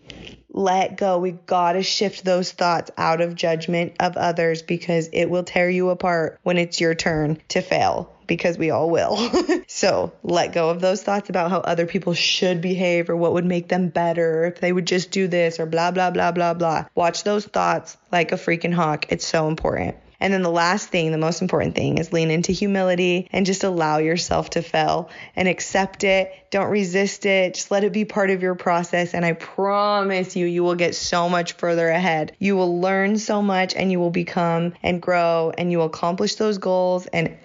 Let 0.49 0.97
go. 0.97 1.17
We 1.17 1.31
got 1.31 1.73
to 1.73 1.81
shift 1.81 2.25
those 2.25 2.51
thoughts 2.51 2.91
out 2.97 3.21
of 3.21 3.35
judgment 3.35 3.93
of 4.01 4.17
others 4.17 4.63
because 4.63 5.07
it 5.13 5.29
will 5.29 5.43
tear 5.43 5.69
you 5.69 5.91
apart 5.91 6.41
when 6.43 6.57
it's 6.57 6.81
your 6.81 6.93
turn 6.93 7.41
to 7.47 7.61
fail 7.61 8.13
because 8.27 8.57
we 8.57 8.69
all 8.69 8.89
will. 8.89 9.15
so 9.67 10.11
let 10.23 10.51
go 10.51 10.71
of 10.71 10.81
those 10.81 11.01
thoughts 11.01 11.29
about 11.29 11.49
how 11.49 11.59
other 11.59 11.85
people 11.85 12.13
should 12.13 12.59
behave 12.59 13.09
or 13.09 13.15
what 13.15 13.31
would 13.31 13.45
make 13.45 13.69
them 13.69 13.87
better 13.87 14.43
if 14.43 14.59
they 14.59 14.73
would 14.73 14.87
just 14.87 15.09
do 15.11 15.29
this 15.29 15.57
or 15.57 15.65
blah, 15.65 15.91
blah, 15.91 16.11
blah, 16.11 16.33
blah, 16.33 16.53
blah. 16.53 16.83
Watch 16.95 17.23
those 17.23 17.45
thoughts 17.45 17.95
like 18.11 18.33
a 18.33 18.35
freaking 18.35 18.73
hawk. 18.73 19.05
It's 19.07 19.25
so 19.25 19.47
important. 19.47 19.95
And 20.19 20.33
then 20.33 20.41
the 20.41 20.49
last 20.49 20.89
thing, 20.89 21.11
the 21.11 21.17
most 21.17 21.41
important 21.41 21.75
thing 21.75 21.97
is 21.97 22.11
lean 22.11 22.31
into 22.31 22.51
humility 22.51 23.27
and 23.31 23.45
just 23.45 23.63
allow 23.63 23.99
yourself 23.99 24.51
to 24.51 24.61
fail 24.61 25.09
and 25.35 25.47
accept 25.47 26.03
it. 26.03 26.33
Don't 26.51 26.69
resist 26.69 27.25
it. 27.25 27.53
Just 27.53 27.71
let 27.71 27.83
it 27.83 27.93
be 27.93 28.05
part 28.05 28.29
of 28.29 28.41
your 28.41 28.55
process. 28.55 29.13
And 29.13 29.25
I 29.25 29.33
promise 29.33 30.35
you, 30.35 30.45
you 30.45 30.63
will 30.63 30.75
get 30.75 30.95
so 30.95 31.29
much 31.29 31.53
further 31.53 31.89
ahead. 31.89 32.35
You 32.39 32.55
will 32.55 32.81
learn 32.81 33.17
so 33.17 33.41
much 33.41 33.75
and 33.75 33.91
you 33.91 33.99
will 33.99 34.09
become 34.09 34.73
and 34.83 35.01
grow 35.01 35.53
and 35.57 35.71
you 35.71 35.77
will 35.79 35.85
accomplish 35.85 36.35
those 36.35 36.57
goals 36.57 37.05
and 37.07 37.37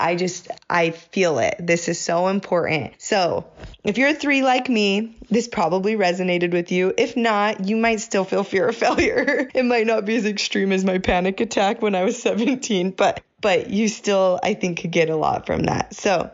I 0.00 0.16
just, 0.16 0.48
I 0.68 0.90
feel 0.90 1.38
it. 1.38 1.56
This 1.60 1.88
is 1.88 2.00
so 2.00 2.28
important. 2.28 2.94
So, 2.98 3.46
if 3.84 3.98
you're 3.98 4.08
a 4.08 4.14
three 4.14 4.42
like 4.42 4.68
me, 4.68 5.16
this 5.30 5.46
probably 5.46 5.94
resonated 5.94 6.52
with 6.52 6.72
you. 6.72 6.94
If 6.96 7.16
not, 7.16 7.66
you 7.68 7.76
might 7.76 8.00
still 8.00 8.24
feel 8.24 8.42
fear 8.42 8.68
of 8.68 8.76
failure. 8.76 9.50
it 9.54 9.64
might 9.64 9.86
not 9.86 10.06
be 10.06 10.16
as 10.16 10.24
extreme 10.24 10.72
as 10.72 10.84
my 10.84 10.98
panic 10.98 11.40
attack 11.40 11.82
when 11.82 11.94
I 11.94 12.04
was 12.04 12.20
17, 12.22 12.92
but 12.92 13.22
but 13.42 13.70
you 13.70 13.88
still 13.88 14.40
I 14.42 14.54
think 14.54 14.80
could 14.80 14.90
get 14.90 15.10
a 15.10 15.16
lot 15.16 15.46
from 15.46 15.64
that. 15.64 15.94
So, 15.94 16.30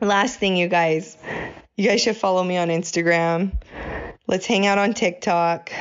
last 0.00 0.38
thing 0.38 0.56
you 0.56 0.68
guys, 0.68 1.18
you 1.76 1.88
guys 1.88 2.00
should 2.00 2.16
follow 2.16 2.42
me 2.44 2.56
on 2.56 2.68
Instagram. 2.68 3.52
Let's 4.28 4.46
hang 4.46 4.66
out 4.66 4.78
on 4.78 4.94
TikTok 4.94 5.72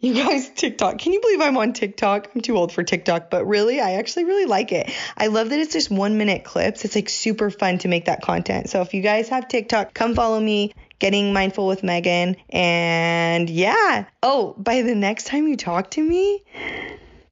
you 0.00 0.14
guys, 0.14 0.48
TikTok. 0.48 0.98
Can 0.98 1.12
you 1.12 1.20
believe 1.20 1.42
I'm 1.42 1.58
on 1.58 1.74
TikTok? 1.74 2.30
I'm 2.34 2.40
too 2.40 2.56
old 2.56 2.72
for 2.72 2.82
TikTok, 2.82 3.28
but 3.28 3.44
really, 3.44 3.80
I 3.80 3.92
actually 3.92 4.24
really 4.24 4.46
like 4.46 4.72
it. 4.72 4.90
I 5.16 5.26
love 5.26 5.50
that 5.50 5.60
it's 5.60 5.74
just 5.74 5.90
one 5.90 6.16
minute 6.16 6.42
clips. 6.42 6.86
It's 6.86 6.94
like 6.94 7.10
super 7.10 7.50
fun 7.50 7.78
to 7.78 7.88
make 7.88 8.06
that 8.06 8.22
content. 8.22 8.70
So 8.70 8.80
if 8.80 8.94
you 8.94 9.02
guys 9.02 9.28
have 9.28 9.48
TikTok, 9.48 9.92
come 9.92 10.14
follow 10.14 10.40
me. 10.40 10.72
Getting 10.98 11.32
mindful 11.32 11.66
with 11.66 11.82
Megan. 11.82 12.36
And 12.50 13.48
yeah. 13.48 14.06
Oh, 14.22 14.54
by 14.58 14.82
the 14.82 14.94
next 14.94 15.26
time 15.26 15.48
you 15.48 15.56
talk 15.56 15.90
to 15.92 16.02
me, 16.02 16.44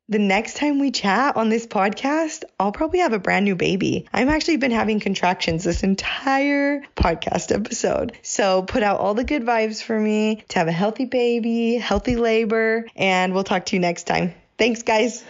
the 0.08 0.18
next 0.18 0.56
time 0.56 0.78
we 0.78 0.90
chat 0.90 1.36
on 1.36 1.50
this 1.50 1.66
podcast, 1.66 2.44
I'll 2.58 2.72
probably 2.72 3.00
have 3.00 3.12
a 3.12 3.18
brand 3.18 3.44
new 3.44 3.54
baby. 3.54 4.06
I've 4.12 4.28
actually 4.28 4.56
been 4.56 4.70
having 4.70 5.00
contractions 5.00 5.64
this 5.64 5.82
entire 5.82 6.82
podcast 6.96 7.54
episode. 7.54 8.16
So 8.22 8.62
put 8.62 8.82
out 8.82 9.00
all 9.00 9.14
the 9.14 9.24
good 9.24 9.42
vibes 9.42 9.82
for 9.82 9.98
me 9.98 10.44
to 10.48 10.58
have 10.58 10.68
a 10.68 10.72
healthy 10.72 11.04
baby, 11.04 11.74
healthy 11.74 12.16
labor, 12.16 12.86
and 12.96 13.34
we'll 13.34 13.44
talk 13.44 13.66
to 13.66 13.76
you 13.76 13.80
next 13.80 14.04
time. 14.04 14.34
Thanks, 14.56 14.82
guys. 14.82 15.22